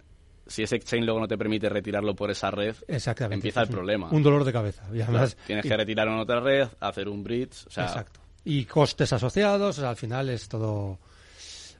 si 0.47 0.63
ese 0.63 0.75
exchange 0.77 1.03
luego 1.05 1.19
no 1.19 1.27
te 1.27 1.37
permite 1.37 1.67
retirarlo 1.69 2.15
por 2.15 2.31
esa 2.31 2.49
red, 2.49 2.75
Exactamente. 2.87 3.35
empieza 3.35 3.61
el 3.63 3.67
un- 3.69 3.75
problema. 3.75 4.09
Un 4.11 4.23
dolor 4.23 4.43
de 4.45 4.53
cabeza. 4.53 4.83
Y 4.93 5.01
además, 5.01 5.33
Claro, 5.35 5.47
tienes 5.47 5.65
y- 5.65 5.69
que 5.69 5.77
retirarlo 5.77 6.13
en 6.13 6.19
otra 6.19 6.39
red, 6.39 6.67
hacer 6.79 7.09
un 7.09 7.23
bridge, 7.23 7.67
o 7.67 7.69
sea, 7.69 7.85
Exacto. 7.85 8.19
Y 8.45 8.65
costes 8.65 9.11
asociados, 9.11 9.77
o 9.77 9.81
sea, 9.81 9.89
al 9.89 9.95
final 9.95 10.29
es 10.29 10.47
todo. 10.47 10.99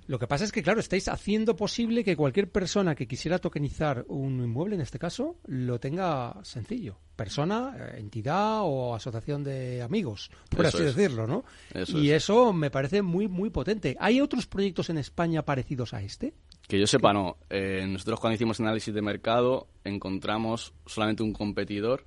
Lo 0.08 0.20
que 0.20 0.28
pasa 0.28 0.44
es 0.46 0.52
que, 0.52 0.62
claro, 0.62 0.80
estáis 0.80 1.08
haciendo 1.08 1.56
posible 1.56 2.04
que 2.04 2.16
cualquier 2.16 2.52
persona 2.52 2.94
que 2.94 3.08
quisiera 3.08 3.40
tokenizar 3.40 4.06
un 4.08 4.40
inmueble, 4.44 4.76
en 4.76 4.82
este 4.82 5.00
caso, 5.00 5.38
lo 5.48 5.80
tenga 5.80 6.38
sencillo. 6.44 6.98
Persona, 7.16 7.76
eh, 7.76 7.96
entidad 8.00 8.60
o 8.62 8.94
asociación 8.94 9.44
de 9.44 9.82
amigos, 9.82 10.30
por 10.50 10.66
Eso 10.66 10.78
así 10.78 10.86
es. 10.88 10.96
decirlo, 10.96 11.26
¿no? 11.26 11.44
Eso 11.74 11.98
y 11.98 12.12
es. 12.12 12.18
eso 12.24 12.54
me 12.54 12.70
parece 12.70 13.02
muy, 13.02 13.28
muy 13.28 13.50
potente. 13.50 13.96
¿Hay 14.00 14.22
otros 14.22 14.46
proyectos 14.46 14.92
en 14.92 15.00
España 15.00 15.44
parecidos 15.44 15.94
a 15.96 16.04
este? 16.04 16.36
Que 16.68 16.80
yo 16.80 16.86
sepa, 16.86 17.12
no. 17.12 17.38
Eh, 17.50 17.86
nosotros 17.88 18.20
cuando 18.20 18.36
hicimos 18.36 18.60
análisis 18.60 18.94
de 18.94 19.02
mercado 19.02 19.68
encontramos 19.84 20.74
solamente 20.86 21.24
un 21.24 21.34
competidor 21.34 22.06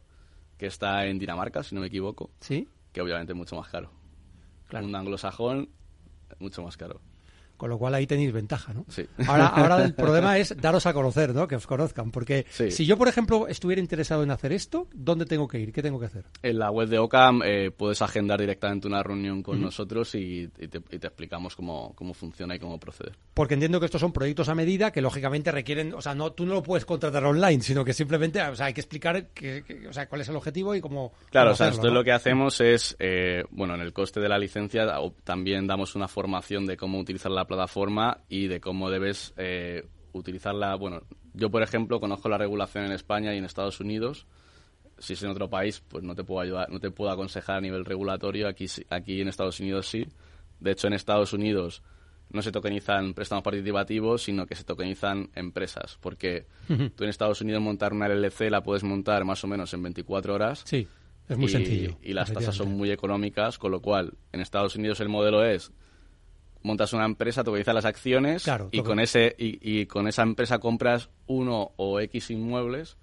que 0.57 0.67
está 0.67 1.07
en 1.07 1.19
Dinamarca, 1.19 1.63
si 1.65 1.75
no 1.75 1.81
me 1.81 1.89
equivoco, 1.89 2.31
Sí. 2.41 2.69
que 2.93 3.01
obviamente 3.01 3.33
es 3.33 3.37
mucho 3.37 3.57
más 3.57 3.69
caro. 3.69 3.91
Claro. 4.69 4.87
Un 4.87 4.95
anglosajón, 4.95 5.71
mucho 6.39 6.63
más 6.63 6.77
caro. 6.77 7.01
Con 7.59 7.69
lo 7.69 7.77
cual 7.77 7.93
ahí 7.95 8.07
tenéis 8.07 8.33
ventaja, 8.33 8.73
¿no? 8.73 8.87
Sí. 8.89 9.05
Ahora, 9.27 9.49
ahora 9.49 9.85
el 9.85 9.93
problema 9.97 10.39
es 10.39 10.57
daros 10.59 10.87
a 10.87 10.95
conocer, 10.95 11.35
¿no? 11.35 11.47
Que 11.47 11.57
os 11.57 11.67
conozcan. 11.67 12.11
Porque 12.11 12.47
Sí. 12.49 12.71
si 12.71 12.87
yo, 12.87 12.97
por 12.97 13.09
ejemplo, 13.09 13.47
estuviera 13.49 13.81
interesado 13.81 14.23
en 14.23 14.31
hacer 14.31 14.53
esto, 14.53 14.87
¿dónde 14.95 15.27
tengo 15.27 15.47
que 15.47 15.59
ir? 15.59 15.73
¿Qué 15.73 15.83
tengo 15.83 16.01
que 16.01 16.07
hacer? 16.07 16.25
En 16.43 16.59
la 16.59 16.71
web 16.71 16.89
de 16.89 16.99
Ocam 16.99 17.43
eh, 17.45 17.71
puedes 17.77 18.01
agendar 18.01 18.41
directamente 18.41 18.87
una 18.89 19.03
reunión 19.03 19.43
con 19.43 19.61
nosotros 19.61 20.15
y, 20.15 20.49
y 20.59 20.69
te, 20.69 20.79
y 20.91 20.99
te 20.99 21.07
explicamos 21.09 21.55
cómo, 21.57 21.93
cómo 21.95 22.15
funciona 22.15 22.55
y 22.55 22.59
cómo 22.59 22.79
proceder. 22.81 23.13
Porque 23.35 23.55
entiendo 23.55 23.81
que 23.81 23.87
estos 23.87 24.01
son 24.01 24.13
proyectos 24.13 24.49
a 24.49 24.55
medida 24.55 24.93
que 24.93 25.03
lógicamente 25.03 25.51
requieren, 25.51 25.93
o 25.95 26.01
sea, 26.01 26.15
no 26.15 26.31
tú 26.33 26.47
no 26.47 26.55
lo 26.55 26.63
puedes 26.63 26.85
contratar 26.85 27.25
online, 27.25 27.61
sino 27.63 27.85
que 27.85 27.93
simplemente, 27.93 28.41
o 28.41 28.55
sea, 28.55 28.67
hay 28.67 28.73
que 28.75 28.81
explicar 28.81 29.27
que, 29.35 29.65
que- 29.67 29.89
o 29.89 29.93
sea, 29.93 30.09
cuál 30.09 30.21
es 30.21 30.29
el 30.29 30.37
objetivo 30.37 30.77
y 30.77 30.81
cómo. 30.81 31.13
Claro, 31.31 31.49
cómo 31.49 31.55
o 31.55 31.57
sea, 31.57 31.67
hacerlo, 31.67 31.71
nosotros 31.71 31.93
¿no? 31.93 31.99
lo 31.99 32.05
que 32.05 32.13
hacemos 32.13 32.61
es, 32.61 32.97
eh, 33.01 33.43
bueno, 33.51 33.75
en 33.75 33.81
el 33.81 33.93
coste 33.93 34.21
de 34.21 34.29
la 34.29 34.39
licencia 34.39 34.87
también 35.25 35.67
damos 35.67 35.97
una 35.97 36.07
formación 36.07 36.67
de 36.67 36.77
cómo 36.77 36.99
utilizar 37.01 37.33
la 37.33 37.48
plataforma 37.49 38.19
y 38.29 38.47
de 38.47 38.61
cómo 38.61 38.91
debes 38.91 39.35
eh, 39.37 39.85
utilizarla. 40.13 40.77
Bueno, 40.77 41.03
yo, 41.35 41.51
por 41.51 41.63
ejemplo, 41.63 41.99
conozco 41.99 42.29
la 42.29 42.39
regulación 42.39 42.85
en 42.85 42.93
España 42.93 43.35
y 43.35 43.39
en 43.39 43.45
Estados 43.45 43.81
Unidos. 43.81 44.27
Si 44.99 45.15
es 45.15 45.23
en 45.23 45.31
otro 45.31 45.49
país, 45.49 45.83
pues 45.89 46.05
no 46.05 46.15
te 46.15 46.25
puedo 46.25 46.41
ayudar, 46.41 46.71
no 46.71 46.81
te 46.81 46.91
puedo 46.91 47.11
aconsejar 47.11 47.59
a 47.59 47.61
nivel 47.61 47.85
regulatorio. 47.85 48.49
Aquí, 48.49 48.67
aquí 48.91 49.21
en 49.21 49.29
Estados 49.29 49.59
Unidos 49.61 49.89
sí. 49.89 50.07
De 50.61 50.73
hecho, 50.73 50.87
en 50.87 50.93
Estados 50.93 51.33
Unidos 51.33 51.83
no 52.31 52.43
se 52.43 52.53
tokenizan 52.53 53.15
préstamos 53.15 53.43
participativos, 53.43 54.23
sino 54.23 54.47
que 54.47 54.55
se 54.55 54.65
tokenizan 54.65 55.31
empresas. 55.35 55.99
Porque 56.01 56.47
tú 56.67 57.05
en 57.05 57.11
Estados 57.11 57.41
Unidos 57.41 57.63
montar 57.63 57.93
una 57.93 58.09
LLC 58.09 58.51
la 58.51 58.63
puedes 58.63 58.85
montar 58.85 59.25
más 59.25 59.43
o 59.45 59.47
menos 59.47 59.73
en 59.75 59.83
24 59.83 60.35
horas 60.35 60.63
Sí, 60.67 60.87
es 61.29 61.37
muy 61.37 61.47
y, 61.47 61.51
sencillo. 61.51 61.99
Y 62.03 62.13
las 62.13 62.33
tasas 62.33 62.55
son 62.55 62.77
muy 62.77 62.91
económicas, 62.91 63.59
con 63.59 63.71
lo 63.71 63.81
cual 63.81 64.15
en 64.33 64.41
Estados 64.41 64.77
Unidos 64.77 65.01
el 65.01 65.09
modelo 65.09 65.45
es 65.45 65.73
montas 66.63 66.93
una 66.93 67.05
empresa, 67.05 67.45
tokenizas 67.45 67.75
las 67.75 67.85
acciones 67.85 68.45
Claro, 68.45 68.69
y 68.73 68.83
con 68.83 69.01
ese 69.01 69.35
y, 69.39 69.59
y 69.81 69.87
con 69.87 70.09
esa 70.09 70.23
empresa 70.23 70.59
compras 70.59 71.11
uno 71.27 71.73
o 71.77 72.01
X 72.01 72.31
inmuebles 72.31 72.97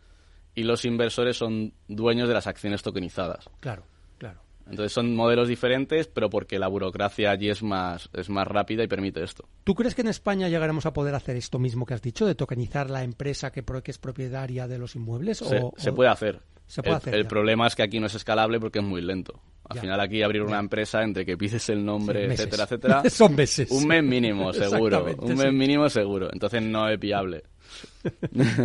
y 0.56 0.64
los 0.64 0.86
inversores 0.86 1.38
son 1.38 1.74
dueños 1.88 2.28
de 2.28 2.34
las 2.34 2.48
acciones 2.48 2.82
tokenizadas. 2.82 3.50
Claro, 3.60 3.84
claro. 4.18 4.42
Entonces 4.68 4.94
son 4.94 5.16
modelos 5.16 5.48
diferentes, 5.48 6.08
pero 6.08 6.30
porque 6.30 6.58
la 6.58 6.68
burocracia 6.68 7.30
allí 7.30 7.50
es 7.50 7.62
más 7.62 8.10
es 8.14 8.30
más 8.30 8.48
rápida 8.48 8.84
y 8.84 8.88
permite 8.88 9.24
esto. 9.24 9.48
¿Tú 9.64 9.76
crees 9.76 9.94
que 9.94 10.02
en 10.02 10.08
España 10.08 10.50
llegaremos 10.50 10.86
a 10.86 10.94
poder 10.94 11.14
hacer 11.14 11.36
esto 11.36 11.60
mismo 11.60 11.86
que 11.86 11.94
has 11.94 12.02
dicho, 12.02 12.26
de 12.26 12.36
tokenizar 12.36 12.90
la 12.90 13.04
empresa 13.04 13.52
que, 13.52 13.64
es 13.86 13.98
propietaria 14.00 14.68
de 14.68 14.80
los 14.80 14.96
inmuebles? 14.96 15.40
Se, 15.40 15.60
o, 15.60 15.74
se 15.78 15.92
puede 15.92 16.10
hacer. 16.10 16.42
Se 16.66 16.82
puede 16.82 16.96
el, 16.96 16.98
hacer, 16.98 17.16
el 17.16 17.24
ya. 17.24 17.30
problema 17.30 17.68
es 17.68 17.76
que 17.76 17.84
aquí 17.84 18.00
no 18.00 18.08
es 18.08 18.16
escalable 18.16 18.60
porque 18.60 18.80
es 18.80 18.86
muy 18.86 19.02
lento. 19.02 19.40
Al 19.70 19.76
Ya. 19.76 19.82
final 19.82 20.00
aquí 20.00 20.22
abrir 20.22 20.44
una 20.44 20.60
empresa 20.60 21.02
entre 21.04 21.26
que 21.26 21.38
pides 21.38 21.70
el 21.70 21.84
nombre, 21.84 22.28
Sí, 22.28 22.34
etcétera, 22.34 22.64
etcétera. 22.66 23.04
Son 23.10 23.36
meses. 23.36 23.70
Un 23.72 23.88
mes 23.88 24.04
mínimo, 24.04 24.54
seguro. 24.54 25.06
Un 25.20 25.36
mes 25.36 25.48
sí. 25.50 25.52
mínimo 25.52 25.90
seguro. 25.90 26.30
Entonces 26.32 26.62
no 26.62 26.88
es 26.90 27.00
viable. 27.00 27.44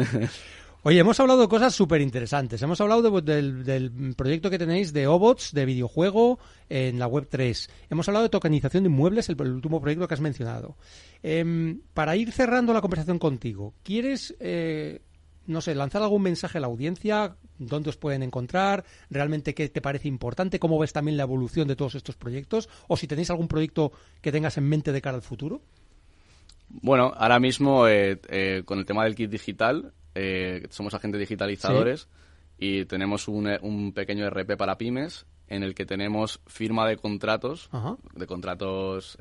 Oye, 0.83 0.99
hemos 0.99 1.21
hablado 1.21 1.43
de 1.43 1.49
cosas 1.49 1.75
súper 1.75 2.01
interesantes. 2.01 2.63
Hemos 2.63 2.81
hablado 2.81 3.03
de- 3.21 3.21
del, 3.35 3.65
del 3.65 4.15
proyecto 4.17 4.49
que 4.49 4.59
tenéis 4.59 4.95
de 4.95 5.07
Obots, 5.07 5.53
de 5.53 5.67
videojuego 5.67 6.39
en 6.71 6.99
la 6.99 7.07
web 7.07 7.27
3. 7.29 7.69
Hemos 7.91 8.09
hablado 8.09 8.23
de 8.23 8.31
tokenización 8.31 8.85
de 8.85 8.89
inmuebles, 8.89 9.29
el, 9.29 9.37
el 9.43 9.53
último 9.53 9.79
proyecto 9.81 10.09
que 10.09 10.15
has 10.15 10.21
mencionado. 10.23 10.77
Em, 11.23 11.81
para 11.93 12.17
ir 12.17 12.33
cerrando 12.33 12.73
la 12.73 12.81
conversación 12.81 13.19
contigo, 13.19 13.75
¿quieres, 13.83 14.35
eh, 14.41 15.03
no 15.51 15.61
sé, 15.61 15.75
lanzar 15.75 16.03
algún 16.03 16.23
mensaje 16.23 16.59
a 16.59 16.61
la 16.61 16.69
audiencia? 16.69 17.37
¿Dónde 17.59 17.91
os 17.91 17.97
pueden 17.97 18.23
encontrar? 18.23 18.85
¿Realmente 19.11 19.55
qué 19.55 19.69
te 19.69 19.81
parece 19.81 20.09
importante? 20.09 20.59
¿Cómo 20.59 20.79
ves 20.79 20.93
también 20.93 21.17
la 21.17 21.25
evolución 21.25 21.69
de 21.69 21.77
todos 21.77 21.95
estos 21.97 22.17
proyectos? 22.17 22.69
¿O 22.89 22.97
si 22.97 23.07
tenéis 23.07 23.31
algún 23.31 23.49
proyecto 23.49 23.93
que 24.21 24.33
tengas 24.33 24.57
en 24.57 24.69
mente 24.69 24.93
de 24.93 25.03
cara 25.03 25.17
al 25.17 25.23
futuro? 25.23 25.61
Bueno, 26.69 27.13
ahora 27.17 27.41
mismo 27.41 27.89
eh, 27.89 28.21
eh, 28.29 28.63
con 28.65 28.79
el 28.79 28.87
tema 28.87 29.05
del 29.05 29.17
kit 29.17 29.31
digital 29.31 29.93
eh, 30.15 30.67
somos 30.71 30.95
agentes 30.95 31.21
digitalizadores 31.21 32.09
y 32.59 32.85
tenemos 32.85 33.27
un, 33.27 33.49
eh, 33.49 33.59
un 33.63 33.93
pequeño 33.93 34.29
RP 34.31 34.57
para 34.57 34.79
pymes 34.79 35.27
en 35.49 35.65
el 35.65 35.75
que 35.75 35.85
tenemos 35.85 36.41
firma 36.47 36.87
de 36.87 36.97
contratos, 36.97 37.69
Ajá. 37.73 37.97
de 38.15 38.27
contratos 38.27 39.19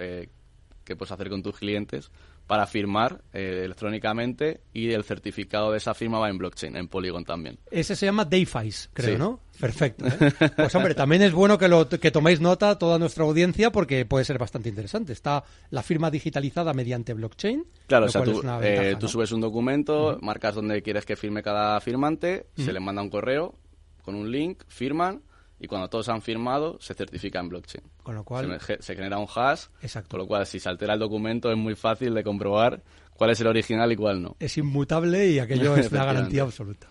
que 0.90 0.96
puedes 0.98 1.12
hacer 1.12 1.30
con 1.30 1.42
tus 1.42 1.56
clientes 1.58 2.12
para 2.48 2.66
firmar 2.66 3.22
eh, 3.32 3.62
electrónicamente 3.64 4.62
y 4.74 4.92
el 4.92 5.04
certificado 5.04 5.72
de 5.72 5.78
esa 5.78 5.94
firma 5.94 6.20
va 6.20 6.30
en 6.30 6.38
blockchain, 6.38 6.76
en 6.76 6.88
Polygon 6.88 7.24
también. 7.24 7.60
Ese 7.70 7.96
se 7.96 8.08
llama 8.08 8.26
Dayfice, 8.26 8.90
creo, 8.92 9.14
Sí. 9.14 9.18
¿no? 9.20 9.40
Perfecto. 9.60 10.06
¿eh? 10.08 10.34
Pues 10.56 10.74
hombre, 10.76 10.96
también 10.96 11.22
es 11.22 11.32
bueno 11.32 11.58
que, 11.58 11.68
lo, 11.68 11.88
que 11.88 12.12
toméis 12.12 12.42
nota 12.42 12.78
toda 12.78 12.98
nuestra 12.98 13.24
audiencia 13.24 13.72
porque 13.72 14.06
puede 14.06 14.26
ser 14.26 14.38
bastante 14.40 14.70
interesante. 14.70 15.14
Está 15.14 15.44
la 15.70 15.84
firma 15.84 16.10
digitalizada 16.10 16.74
mediante 16.74 17.14
blockchain. 17.14 17.66
Claro, 17.88 18.08
o 18.08 18.10
sea, 18.10 18.24
tú, 18.24 18.42
eh, 18.42 18.60
ventaja, 18.60 19.00
tú 19.00 19.06
¿no? 19.06 19.10
subes 19.10 19.32
un 19.32 19.42
documento, 19.42 20.18
marcas 20.22 20.56
dónde 20.56 20.82
quieres 20.82 21.06
que 21.06 21.16
firme 21.16 21.44
cada 21.44 21.80
firmante, 21.82 22.48
se 22.58 22.74
le 22.74 22.80
manda 22.80 23.02
un 23.02 23.10
correo 23.10 23.56
con 24.04 24.16
un 24.16 24.32
link, 24.32 24.64
firman 24.68 25.22
y 25.60 25.68
cuando 25.68 25.90
todos 25.90 26.10
han 26.10 26.22
firmado 26.22 26.78
se 26.80 26.94
certifica 26.94 27.40
en 27.40 27.50
blockchain. 27.50 27.84
Con 28.04 28.16
lo 28.16 28.24
cual, 28.24 28.60
se 28.62 28.96
genera 28.96 29.18
un 29.20 29.28
hash, 29.34 29.66
Exacto. 29.82 30.10
con 30.12 30.20
lo 30.20 30.28
cual 30.28 30.46
si 30.46 30.60
se 30.60 30.70
altera 30.70 30.94
el 30.94 31.00
documento 31.00 31.52
es 31.52 31.58
muy 31.58 31.76
fácil 31.76 32.14
de 32.14 32.24
comprobar 32.24 32.82
cuál 33.14 33.32
es 33.32 33.42
el 33.42 33.48
original 33.48 33.92
y 33.92 33.96
cuál 33.96 34.22
no. 34.22 34.36
es 34.40 34.58
inmutable 34.58 35.28
y 35.28 35.40
aquello 35.40 35.74
es 35.74 35.80
Efectivamente. 35.88 36.14
garantía 36.16 36.42
absoluta. 36.44 36.88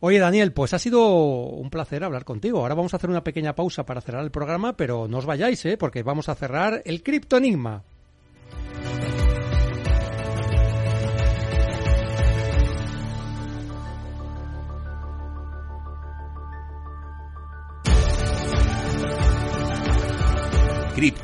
Oye, 0.00 0.18
Daniel, 0.18 0.52
pues 0.52 0.74
ha 0.74 0.78
sido 0.78 1.06
un 1.08 1.70
placer 1.70 2.04
hablar 2.04 2.26
contigo. 2.26 2.58
Ahora 2.58 2.74
vamos 2.74 2.92
a 2.92 2.98
hacer 2.98 3.08
una 3.08 3.24
pequeña 3.24 3.54
pausa 3.54 3.86
para 3.86 4.02
cerrar 4.02 4.22
el 4.22 4.30
programa, 4.30 4.76
pero 4.76 5.08
no 5.08 5.16
os 5.18 5.24
vayáis, 5.24 5.64
¿eh? 5.64 5.78
porque 5.78 6.02
vamos 6.02 6.28
a 6.28 6.34
cerrar 6.34 6.82
el 6.84 7.02
Cripto 7.02 7.40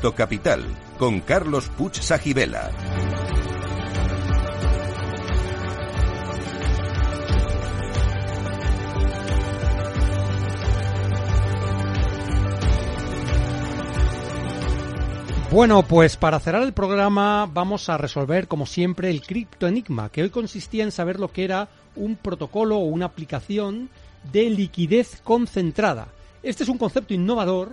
Capital 0.01 0.65
con 0.99 1.21
Carlos 1.21 1.69
Puch 1.69 2.01
Sajibela. 2.01 2.71
Bueno, 15.51 15.83
pues 15.83 16.17
para 16.17 16.41
cerrar 16.41 16.63
el 16.63 16.73
programa 16.73 17.49
vamos 17.53 17.89
a 17.91 17.99
resolver, 17.99 18.49
como 18.49 18.65
siempre, 18.65 19.11
el 19.11 19.21
cripto 19.21 19.67
enigma, 19.67 20.09
que 20.09 20.23
hoy 20.23 20.31
consistía 20.31 20.85
en 20.85 20.93
saber 20.93 21.21
lo 21.21 21.31
que 21.31 21.45
era 21.45 21.69
un 21.95 22.17
protocolo 22.17 22.77
o 22.77 22.85
una 22.85 23.07
aplicación 23.07 23.91
de 24.33 24.49
liquidez 24.49 25.21
concentrada. 25.23 26.09
Este 26.43 26.63
es 26.63 26.71
un 26.71 26.79
concepto 26.79 27.13
innovador 27.13 27.73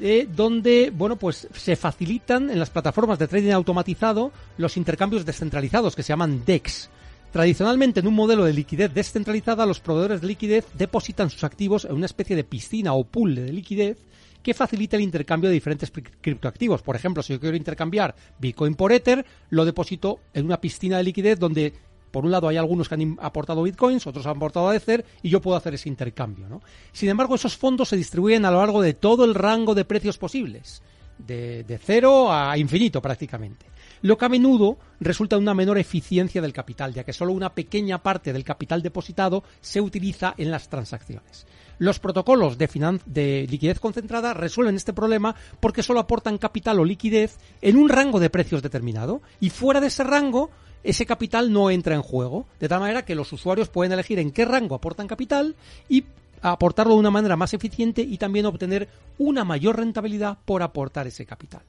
eh, 0.00 0.28
donde, 0.34 0.90
bueno, 0.94 1.16
pues 1.16 1.48
se 1.54 1.76
facilitan 1.76 2.50
en 2.50 2.58
las 2.58 2.70
plataformas 2.70 3.18
de 3.18 3.28
trading 3.28 3.52
automatizado 3.52 4.32
los 4.56 4.76
intercambios 4.76 5.24
descentralizados 5.24 5.94
que 5.94 6.02
se 6.02 6.08
llaman 6.08 6.44
DEX. 6.44 6.88
Tradicionalmente, 7.32 8.00
en 8.00 8.06
un 8.06 8.14
modelo 8.14 8.44
de 8.44 8.52
liquidez 8.52 8.92
descentralizada, 8.92 9.64
los 9.64 9.80
proveedores 9.80 10.20
de 10.20 10.26
liquidez 10.26 10.66
depositan 10.74 11.30
sus 11.30 11.44
activos 11.44 11.86
en 11.86 11.94
una 11.94 12.06
especie 12.06 12.36
de 12.36 12.44
piscina 12.44 12.92
o 12.92 13.04
pool 13.04 13.34
de 13.34 13.52
liquidez 13.52 13.98
que 14.42 14.54
facilita 14.54 14.96
el 14.96 15.02
intercambio 15.02 15.48
de 15.48 15.54
diferentes 15.54 15.90
criptoactivos. 16.20 16.82
Por 16.82 16.96
ejemplo, 16.96 17.22
si 17.22 17.32
yo 17.32 17.40
quiero 17.40 17.56
intercambiar 17.56 18.14
Bitcoin 18.38 18.74
por 18.74 18.92
Ether, 18.92 19.24
lo 19.50 19.64
deposito 19.64 20.20
en 20.34 20.44
una 20.44 20.60
piscina 20.60 20.98
de 20.98 21.04
liquidez 21.04 21.38
donde, 21.38 21.72
por 22.12 22.24
un 22.24 22.30
lado, 22.30 22.46
hay 22.46 22.58
algunos 22.58 22.88
que 22.88 22.94
han 22.94 23.18
aportado 23.20 23.64
Bitcoins, 23.64 24.06
otros 24.06 24.26
han 24.26 24.36
aportado 24.36 24.72
Ether, 24.72 25.04
y 25.22 25.30
yo 25.30 25.40
puedo 25.40 25.56
hacer 25.56 25.74
ese 25.74 25.88
intercambio. 25.88 26.48
¿no? 26.48 26.60
Sin 26.92 27.08
embargo, 27.08 27.34
esos 27.34 27.56
fondos 27.56 27.88
se 27.88 27.96
distribuyen 27.96 28.44
a 28.44 28.50
lo 28.52 28.58
largo 28.58 28.80
de 28.80 28.94
todo 28.94 29.24
el 29.24 29.34
rango 29.34 29.74
de 29.74 29.84
precios 29.84 30.18
posibles, 30.18 30.82
de 31.18 31.80
cero 31.82 32.32
a 32.32 32.56
infinito 32.56 33.02
prácticamente. 33.02 33.66
Lo 34.02 34.18
que 34.18 34.24
a 34.24 34.28
menudo 34.28 34.78
resulta 34.98 35.36
en 35.36 35.42
una 35.42 35.54
menor 35.54 35.78
eficiencia 35.78 36.42
del 36.42 36.52
capital, 36.52 36.92
ya 36.92 37.04
que 37.04 37.12
solo 37.12 37.32
una 37.32 37.54
pequeña 37.54 38.02
parte 38.02 38.32
del 38.32 38.42
capital 38.42 38.82
depositado 38.82 39.44
se 39.60 39.80
utiliza 39.80 40.34
en 40.36 40.50
las 40.50 40.68
transacciones. 40.68 41.46
Los 41.78 41.98
protocolos 41.98 42.58
de, 42.58 43.46
liquidez 43.48 43.80
concentrada 43.80 44.34
resuelven 44.34 44.76
este 44.76 44.92
problema 44.92 45.34
porque 45.60 45.82
solo 45.82 46.00
aportan 46.00 46.38
capital 46.38 46.78
o 46.80 46.84
liquidez 46.84 47.38
en 47.60 47.76
un 47.76 47.88
rango 47.88 48.20
de 48.20 48.30
precios 48.30 48.62
determinado 48.62 49.22
y 49.40 49.50
fuera 49.50 49.80
de 49.80 49.88
ese 49.88 50.04
rango 50.04 50.50
ese 50.84 51.06
capital 51.06 51.52
no 51.52 51.70
entra 51.70 51.94
en 51.94 52.02
juego, 52.02 52.46
de 52.58 52.68
tal 52.68 52.80
manera 52.80 53.04
que 53.04 53.14
los 53.14 53.32
usuarios 53.32 53.68
pueden 53.68 53.92
elegir 53.92 54.18
en 54.18 54.32
qué 54.32 54.44
rango 54.44 54.74
aportan 54.74 55.06
capital 55.06 55.54
y 55.88 56.04
aportarlo 56.40 56.94
de 56.94 57.00
una 57.00 57.10
manera 57.10 57.36
más 57.36 57.54
eficiente 57.54 58.02
y 58.02 58.18
también 58.18 58.46
obtener 58.46 58.88
una 59.18 59.44
mayor 59.44 59.76
rentabilidad 59.76 60.38
por 60.44 60.62
aportar 60.62 61.06
ese 61.06 61.24
capital. 61.24 61.62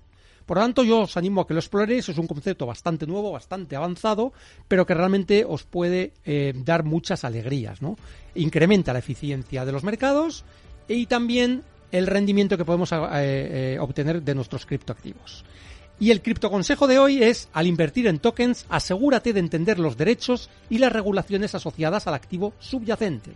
Por 0.45 0.57
lo 0.57 0.63
tanto, 0.63 0.83
yo 0.83 1.01
os 1.01 1.17
animo 1.17 1.41
a 1.41 1.47
que 1.47 1.53
lo 1.53 1.59
exploréis. 1.59 2.09
Es 2.09 2.17
un 2.17 2.27
concepto 2.27 2.65
bastante 2.65 3.07
nuevo, 3.07 3.31
bastante 3.31 3.75
avanzado, 3.75 4.33
pero 4.67 4.85
que 4.85 4.93
realmente 4.93 5.45
os 5.47 5.63
puede 5.63 6.13
eh, 6.25 6.53
dar 6.55 6.83
muchas 6.83 7.23
alegrías. 7.23 7.81
¿no? 7.81 7.95
Incrementa 8.35 8.93
la 8.93 8.99
eficiencia 8.99 9.65
de 9.65 9.71
los 9.71 9.83
mercados 9.83 10.43
y 10.87 11.05
también 11.05 11.63
el 11.91 12.07
rendimiento 12.07 12.57
que 12.57 12.65
podemos 12.65 12.91
eh, 12.91 12.97
eh, 13.13 13.77
obtener 13.79 14.21
de 14.21 14.35
nuestros 14.35 14.65
criptoactivos. 14.65 15.45
Y 15.99 16.11
el 16.11 16.21
criptoconsejo 16.21 16.87
de 16.87 16.99
hoy 16.99 17.23
es, 17.23 17.49
al 17.53 17.67
invertir 17.67 18.07
en 18.07 18.19
tokens, 18.19 18.65
asegúrate 18.67 19.31
de 19.31 19.39
entender 19.39 19.79
los 19.79 19.95
derechos 19.95 20.49
y 20.69 20.79
las 20.79 20.91
regulaciones 20.91 21.53
asociadas 21.55 22.07
al 22.07 22.15
activo 22.15 22.53
subyacente. 22.59 23.31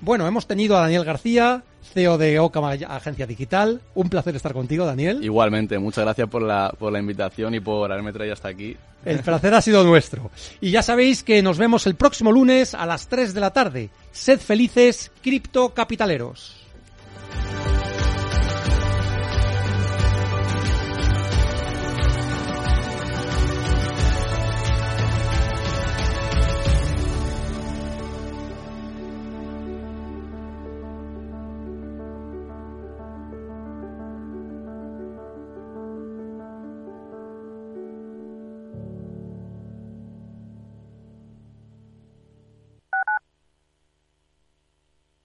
Bueno, 0.00 0.26
hemos 0.26 0.46
tenido 0.46 0.76
a 0.76 0.80
Daniel 0.80 1.04
García, 1.04 1.62
CEO 1.92 2.18
de 2.18 2.38
Ocama 2.38 2.72
Agencia 2.72 3.26
Digital. 3.26 3.80
Un 3.94 4.08
placer 4.08 4.36
estar 4.36 4.52
contigo, 4.52 4.84
Daniel. 4.84 5.22
Igualmente, 5.22 5.78
muchas 5.78 6.04
gracias 6.04 6.28
por 6.28 6.42
la, 6.42 6.74
por 6.78 6.92
la 6.92 6.98
invitación 6.98 7.54
y 7.54 7.60
por 7.60 7.90
haberme 7.90 8.12
traído 8.12 8.34
hasta 8.34 8.48
aquí. 8.48 8.76
El 9.04 9.20
placer 9.20 9.54
ha 9.54 9.60
sido 9.60 9.84
nuestro. 9.84 10.30
Y 10.60 10.70
ya 10.70 10.82
sabéis 10.82 11.22
que 11.22 11.42
nos 11.42 11.58
vemos 11.58 11.86
el 11.86 11.94
próximo 11.94 12.32
lunes 12.32 12.74
a 12.74 12.86
las 12.86 13.08
3 13.08 13.34
de 13.34 13.40
la 13.40 13.52
tarde. 13.52 13.90
Sed 14.12 14.40
felices, 14.40 15.10
criptocapitaleros. 15.22 16.63